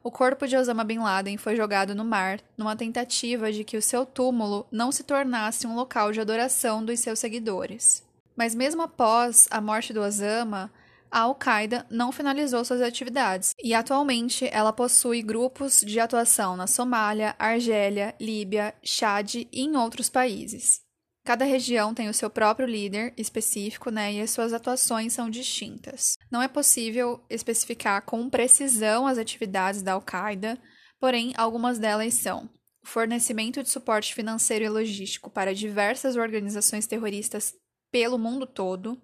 O 0.02 0.10
corpo 0.10 0.46
de 0.46 0.56
Osama 0.56 0.82
Bin 0.82 1.00
Laden 1.00 1.36
foi 1.36 1.56
jogado 1.56 1.94
no 1.94 2.06
mar 2.06 2.40
numa 2.56 2.74
tentativa 2.74 3.52
de 3.52 3.64
que 3.64 3.76
o 3.76 3.82
seu 3.82 4.06
túmulo 4.06 4.66
não 4.72 4.90
se 4.90 5.02
tornasse 5.02 5.66
um 5.66 5.74
local 5.74 6.10
de 6.10 6.22
adoração 6.22 6.82
dos 6.82 7.00
seus 7.00 7.18
seguidores. 7.18 8.03
Mas 8.36 8.54
mesmo 8.54 8.82
após 8.82 9.46
a 9.50 9.60
morte 9.60 9.92
do 9.92 10.00
Osama, 10.00 10.72
a 11.10 11.20
Al-Qaeda 11.20 11.86
não 11.88 12.10
finalizou 12.10 12.64
suas 12.64 12.82
atividades 12.82 13.54
e 13.62 13.72
atualmente 13.72 14.48
ela 14.50 14.72
possui 14.72 15.22
grupos 15.22 15.80
de 15.80 16.00
atuação 16.00 16.56
na 16.56 16.66
Somália, 16.66 17.36
Argélia, 17.38 18.14
Líbia, 18.20 18.74
Chad 18.82 19.34
e 19.36 19.48
em 19.52 19.76
outros 19.76 20.10
países. 20.10 20.82
Cada 21.24 21.44
região 21.44 21.94
tem 21.94 22.08
o 22.08 22.14
seu 22.14 22.28
próprio 22.28 22.66
líder 22.66 23.14
específico, 23.16 23.90
né, 23.90 24.12
e 24.12 24.20
as 24.20 24.30
suas 24.30 24.52
atuações 24.52 25.14
são 25.14 25.30
distintas. 25.30 26.18
Não 26.30 26.42
é 26.42 26.48
possível 26.48 27.24
especificar 27.30 28.02
com 28.02 28.28
precisão 28.28 29.06
as 29.06 29.16
atividades 29.16 29.80
da 29.80 29.92
Al-Qaeda, 29.92 30.58
porém 31.00 31.32
algumas 31.36 31.78
delas 31.78 32.12
são 32.14 32.50
fornecimento 32.84 33.62
de 33.62 33.70
suporte 33.70 34.14
financeiro 34.14 34.64
e 34.66 34.68
logístico 34.68 35.30
para 35.30 35.54
diversas 35.54 36.16
organizações 36.16 36.86
terroristas 36.86 37.54
pelo 37.94 38.18
mundo 38.18 38.44
todo, 38.44 39.00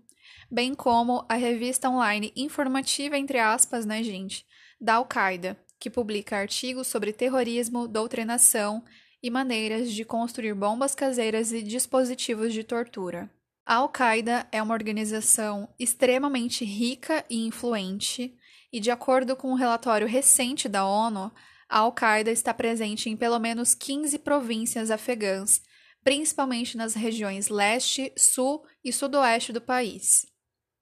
bem 0.50 0.74
como 0.74 1.24
a 1.28 1.36
revista 1.36 1.88
online 1.88 2.32
informativa, 2.34 3.16
entre 3.16 3.38
aspas, 3.38 3.86
né, 3.86 4.02
gente, 4.02 4.44
da 4.80 4.94
Al-Qaeda, 4.94 5.56
que 5.78 5.88
publica 5.88 6.36
artigos 6.36 6.88
sobre 6.88 7.12
terrorismo, 7.12 7.86
doutrinação 7.86 8.82
e 9.22 9.30
maneiras 9.30 9.92
de 9.92 10.04
construir 10.04 10.54
bombas 10.54 10.92
caseiras 10.92 11.52
e 11.52 11.62
dispositivos 11.62 12.52
de 12.52 12.64
tortura. 12.64 13.30
A 13.64 13.76
Al-Qaeda 13.76 14.48
é 14.50 14.60
uma 14.60 14.74
organização 14.74 15.68
extremamente 15.78 16.64
rica 16.64 17.24
e 17.30 17.46
influente, 17.46 18.36
e 18.72 18.80
de 18.80 18.90
acordo 18.90 19.36
com 19.36 19.52
um 19.52 19.54
relatório 19.54 20.08
recente 20.08 20.68
da 20.68 20.84
ONU, 20.84 21.30
a 21.68 21.78
Al-Qaeda 21.78 22.32
está 22.32 22.52
presente 22.52 23.08
em 23.08 23.16
pelo 23.16 23.38
menos 23.38 23.72
15 23.72 24.18
províncias 24.18 24.90
afegãs, 24.90 25.62
principalmente 26.02 26.76
nas 26.76 26.94
regiões 26.94 27.48
leste, 27.48 28.12
sul 28.16 28.64
e 28.84 28.92
sudoeste 28.92 29.52
do 29.52 29.60
país. 29.60 30.26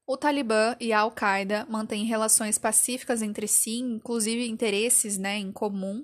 O 0.06 0.16
Talibã 0.16 0.74
e 0.80 0.92
a 0.92 1.00
Al-Qaeda 1.00 1.66
mantêm 1.68 2.04
relações 2.04 2.56
pacíficas 2.56 3.20
entre 3.20 3.46
si, 3.46 3.78
inclusive 3.78 4.48
interesses 4.48 5.18
né, 5.18 5.36
em 5.36 5.52
comum. 5.52 6.02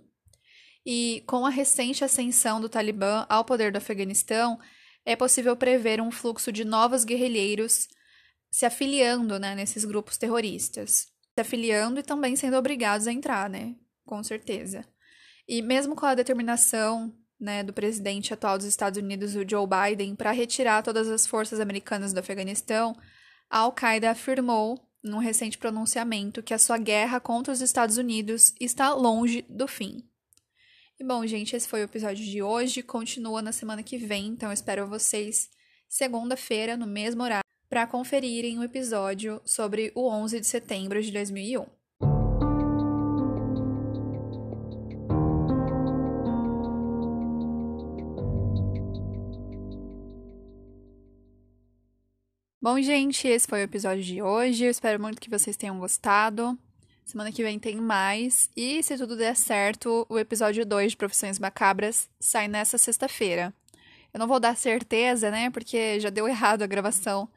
E 0.84 1.22
com 1.26 1.46
a 1.46 1.50
recente 1.50 2.04
ascensão 2.04 2.60
do 2.60 2.68
Talibã 2.68 3.24
ao 3.30 3.44
poder 3.44 3.72
do 3.72 3.78
Afeganistão, 3.78 4.60
é 5.06 5.16
possível 5.16 5.56
prever 5.56 6.02
um 6.02 6.10
fluxo 6.10 6.52
de 6.52 6.64
novos 6.64 7.04
guerrilheiros 7.04 7.88
se 8.50 8.66
afiliando 8.66 9.38
né, 9.38 9.54
nesses 9.54 9.84
grupos 9.84 10.18
terroristas. 10.18 11.06
Se 11.34 11.40
afiliando 11.40 11.98
e 11.98 12.02
também 12.02 12.36
sendo 12.36 12.56
obrigados 12.56 13.06
a 13.06 13.12
entrar, 13.12 13.48
né? 13.48 13.74
Com 14.04 14.22
certeza. 14.22 14.86
E 15.48 15.62
mesmo 15.62 15.96
com 15.96 16.06
a 16.06 16.14
determinação 16.14 17.12
né, 17.40 17.62
do 17.62 17.72
presidente 17.72 18.32
atual 18.32 18.56
dos 18.56 18.66
Estados 18.66 18.98
Unidos, 18.98 19.34
o 19.34 19.48
Joe 19.48 19.66
Biden, 19.66 20.14
para 20.14 20.30
retirar 20.30 20.82
todas 20.82 21.08
as 21.08 21.26
forças 21.26 21.60
americanas 21.60 22.12
do 22.12 22.20
Afeganistão, 22.20 22.96
a 23.50 23.58
Al-Qaeda 23.58 24.10
afirmou, 24.10 24.80
num 25.02 25.18
recente 25.18 25.58
pronunciamento, 25.58 26.42
que 26.42 26.54
a 26.54 26.58
sua 26.58 26.78
guerra 26.78 27.20
contra 27.20 27.52
os 27.52 27.60
Estados 27.60 27.98
Unidos 27.98 28.54
está 28.58 28.94
longe 28.94 29.42
do 29.48 29.68
fim. 29.68 30.02
E 30.98 31.04
bom, 31.04 31.26
gente, 31.26 31.54
esse 31.54 31.68
foi 31.68 31.82
o 31.82 31.84
episódio 31.84 32.24
de 32.24 32.42
hoje. 32.42 32.82
Continua 32.82 33.42
na 33.42 33.52
semana 33.52 33.82
que 33.82 33.98
vem, 33.98 34.28
então 34.28 34.52
espero 34.52 34.86
vocês 34.86 35.50
segunda-feira, 35.88 36.76
no 36.76 36.86
mesmo 36.86 37.22
horário, 37.22 37.44
para 37.68 37.86
conferirem 37.86 38.56
o 38.56 38.60
um 38.60 38.64
episódio 38.64 39.40
sobre 39.44 39.92
o 39.94 40.08
11 40.08 40.40
de 40.40 40.46
setembro 40.46 41.02
de 41.02 41.12
2001. 41.12 41.83
Bom, 52.64 52.80
gente, 52.80 53.28
esse 53.28 53.46
foi 53.46 53.60
o 53.60 53.64
episódio 53.64 54.02
de 54.02 54.22
hoje. 54.22 54.64
Eu 54.64 54.70
espero 54.70 54.98
muito 54.98 55.20
que 55.20 55.28
vocês 55.28 55.54
tenham 55.54 55.78
gostado. 55.78 56.58
Semana 57.04 57.30
que 57.30 57.42
vem 57.42 57.58
tem 57.58 57.76
mais. 57.76 58.48
E 58.56 58.82
se 58.82 58.96
tudo 58.96 59.18
der 59.18 59.36
certo, 59.36 60.06
o 60.08 60.18
episódio 60.18 60.64
2 60.64 60.92
de 60.92 60.96
Profissões 60.96 61.38
Macabras 61.38 62.08
sai 62.18 62.48
nessa 62.48 62.78
sexta-feira. 62.78 63.52
Eu 64.14 64.18
não 64.18 64.26
vou 64.26 64.40
dar 64.40 64.56
certeza, 64.56 65.30
né? 65.30 65.50
Porque 65.50 66.00
já 66.00 66.08
deu 66.08 66.26
errado 66.26 66.62
a 66.62 66.66
gravação 66.66 67.28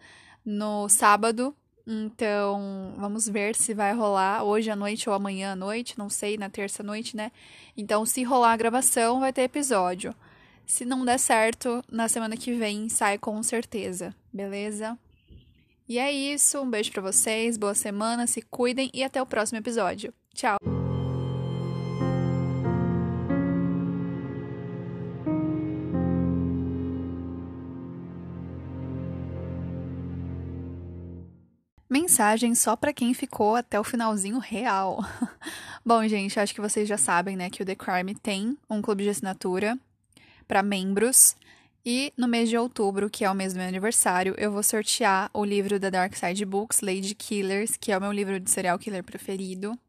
no 0.46 0.88
sábado. 0.88 1.54
Então, 1.86 2.94
vamos 2.96 3.28
ver 3.28 3.54
se 3.54 3.74
vai 3.74 3.94
rolar 3.94 4.46
hoje 4.46 4.72
à 4.72 4.78
noite 4.78 5.10
ou 5.10 5.14
amanhã 5.14 5.52
à 5.52 5.56
noite, 5.58 6.00
não 6.00 6.10
sei, 6.10 6.38
na 6.38 6.50
terça 6.50 6.82
noite, 6.82 7.18
né? 7.18 7.34
Então, 7.76 8.06
se 8.06 8.24
rolar 8.24 8.54
a 8.54 8.58
gravação, 8.58 9.20
vai 9.20 9.34
ter 9.34 9.42
episódio. 9.42 10.16
Se 10.66 10.86
não 10.86 11.04
der 11.04 11.20
certo, 11.20 11.84
na 11.92 12.08
semana 12.08 12.38
que 12.38 12.54
vem 12.54 12.88
sai 12.88 13.18
com 13.18 13.44
certeza, 13.44 14.16
beleza? 14.32 14.98
E 15.90 15.98
é 15.98 16.12
isso, 16.12 16.60
um 16.60 16.70
beijo 16.70 16.92
para 16.92 17.02
vocês, 17.02 17.56
boa 17.56 17.74
semana, 17.74 18.28
se 18.28 18.42
cuidem 18.42 18.90
e 18.94 19.06
até 19.06 19.22
o 19.22 19.26
próximo 19.26 19.58
episódio. 19.58 20.14
Tchau. 20.34 20.58
Mensagem 31.90 32.54
só 32.54 32.76
para 32.76 32.92
quem 32.92 33.14
ficou 33.14 33.56
até 33.56 33.80
o 33.80 33.84
finalzinho 33.84 34.40
real. 34.40 35.00
Bom, 35.86 36.06
gente, 36.06 36.38
acho 36.38 36.54
que 36.54 36.60
vocês 36.60 36.86
já 36.86 36.98
sabem, 36.98 37.38
né, 37.38 37.50
que 37.50 37.64
o 37.64 37.66
The 37.66 37.76
Crime 37.76 38.14
tem 38.14 38.58
um 38.70 38.82
clube 38.82 39.04
de 39.04 39.10
assinatura 39.10 39.80
para 40.46 40.62
membros. 40.62 41.34
E 41.90 42.12
no 42.18 42.28
mês 42.28 42.50
de 42.50 42.58
outubro, 42.58 43.10
que 43.10 43.24
é 43.24 43.32
o 43.32 43.34
mês 43.34 43.54
do 43.54 43.60
meu 43.60 43.66
aniversário, 43.66 44.36
eu 44.38 44.52
vou 44.52 44.62
sortear 44.62 45.30
o 45.34 45.46
livro 45.46 45.80
da 45.80 45.90
Dark 45.90 46.14
Side 46.18 46.44
Books, 46.44 46.82
Lady 46.82 47.16
Killers, 47.16 47.78
que 47.80 47.94
é 47.94 47.98
o 47.98 48.02
meu 48.02 48.12
livro 48.12 48.42
de 48.42 48.52
serial 48.52 48.78
killer 48.78 49.02
preferido, 49.02 49.80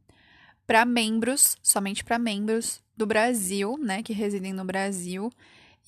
para 0.64 0.84
membros, 0.84 1.56
somente 1.60 2.04
para 2.04 2.16
membros 2.16 2.80
do 2.96 3.04
Brasil, 3.04 3.76
né, 3.82 4.00
que 4.00 4.12
residem 4.12 4.52
no 4.52 4.64
Brasil. 4.64 5.28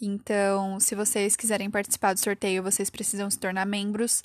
Então, 0.03 0.81
se 0.81 0.97
vocês 0.97 1.37
quiserem 1.37 1.71
participar 1.71 2.13
do 2.13 2.19
sorteio, 2.19 2.61
vocês 2.61 2.91
precisam 2.91 3.31
se 3.31 3.39
tornar 3.39 3.65
membros, 3.65 4.25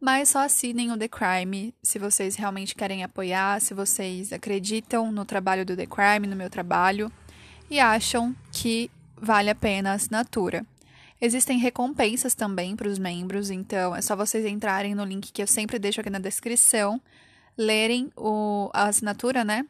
mas 0.00 0.28
só 0.28 0.38
assinem 0.38 0.92
o 0.92 0.96
The 0.96 1.08
Crime 1.08 1.74
se 1.82 1.98
vocês 1.98 2.36
realmente 2.36 2.76
querem 2.76 3.02
apoiar, 3.02 3.60
se 3.60 3.74
vocês 3.74 4.32
acreditam 4.32 5.10
no 5.10 5.24
trabalho 5.24 5.66
do 5.66 5.76
The 5.76 5.86
Crime, 5.86 6.28
no 6.28 6.36
meu 6.36 6.48
trabalho, 6.48 7.10
e 7.68 7.80
acham 7.80 8.36
que 8.52 8.88
vale 9.20 9.50
a 9.50 9.54
pena 9.56 9.90
a 9.90 9.94
assinatura. 9.94 10.64
Existem 11.24 11.56
recompensas 11.56 12.34
também 12.34 12.76
para 12.76 12.86
os 12.86 12.98
membros, 12.98 13.48
então 13.48 13.96
é 13.96 14.02
só 14.02 14.14
vocês 14.14 14.44
entrarem 14.44 14.94
no 14.94 15.06
link 15.06 15.32
que 15.32 15.40
eu 15.40 15.46
sempre 15.46 15.78
deixo 15.78 15.98
aqui 15.98 16.10
na 16.10 16.18
descrição, 16.18 17.00
lerem 17.56 18.12
o, 18.14 18.68
a 18.74 18.88
assinatura, 18.88 19.42
né? 19.42 19.66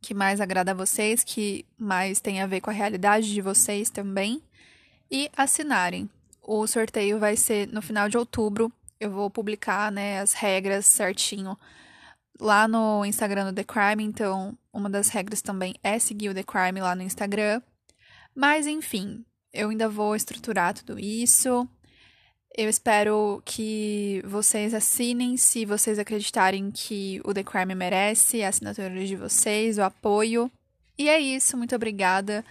Que 0.00 0.14
mais 0.14 0.40
agrada 0.40 0.70
a 0.70 0.74
vocês, 0.74 1.24
que 1.24 1.66
mais 1.76 2.20
tem 2.20 2.40
a 2.40 2.46
ver 2.46 2.60
com 2.60 2.70
a 2.70 2.72
realidade 2.72 3.34
de 3.34 3.40
vocês 3.40 3.90
também, 3.90 4.40
e 5.10 5.28
assinarem. 5.36 6.08
O 6.40 6.64
sorteio 6.68 7.18
vai 7.18 7.36
ser 7.36 7.66
no 7.66 7.82
final 7.82 8.08
de 8.08 8.16
outubro. 8.16 8.72
Eu 9.00 9.10
vou 9.10 9.28
publicar 9.28 9.90
né, 9.90 10.20
as 10.20 10.32
regras 10.32 10.86
certinho 10.86 11.58
lá 12.38 12.68
no 12.68 13.04
Instagram 13.04 13.46
do 13.46 13.52
The 13.52 13.64
Crime, 13.64 14.04
então 14.04 14.56
uma 14.72 14.88
das 14.88 15.08
regras 15.08 15.42
também 15.42 15.74
é 15.82 15.98
seguir 15.98 16.28
o 16.28 16.34
The 16.34 16.44
Crime 16.44 16.80
lá 16.80 16.94
no 16.94 17.02
Instagram. 17.02 17.60
Mas 18.32 18.68
enfim, 18.68 19.24
eu 19.52 19.68
ainda 19.70 19.88
vou 19.88 20.16
estruturar 20.16 20.74
tudo 20.74 20.98
isso. 20.98 21.68
Eu 22.54 22.68
espero 22.68 23.42
que 23.44 24.22
vocês 24.26 24.74
assinem 24.74 25.36
se 25.36 25.64
vocês 25.64 25.98
acreditarem 25.98 26.70
que 26.70 27.20
o 27.24 27.32
The 27.32 27.42
Crime 27.42 27.74
merece 27.74 28.42
a 28.42 28.48
assinatura 28.48 29.06
de 29.06 29.16
vocês, 29.16 29.78
o 29.78 29.82
apoio. 29.82 30.50
E 30.98 31.08
é 31.08 31.18
isso, 31.18 31.56
muito 31.56 31.74
obrigada 31.74 32.44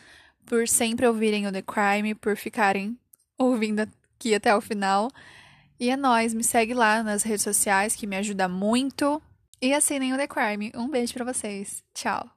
por 0.45 0.67
sempre 0.67 1.07
ouvirem 1.07 1.47
o 1.47 1.51
The 1.51 1.61
Crime, 1.61 2.15
por 2.15 2.35
ficarem 2.35 2.97
ouvindo 3.37 3.81
aqui 3.81 4.33
até 4.33 4.55
o 4.55 4.61
final. 4.61 5.11
E 5.79 5.89
é 5.89 5.97
nóis, 5.97 6.33
me 6.33 6.43
segue 6.43 6.73
lá 6.73 7.03
nas 7.03 7.23
redes 7.23 7.43
sociais 7.43 7.95
que 7.95 8.07
me 8.07 8.15
ajuda 8.15 8.47
muito. 8.47 9.21
E 9.61 9.73
assinem 9.73 10.13
o 10.13 10.17
The 10.17 10.27
Crime. 10.27 10.71
Um 10.75 10.89
beijo 10.89 11.13
para 11.13 11.31
vocês. 11.31 11.83
Tchau. 11.93 12.31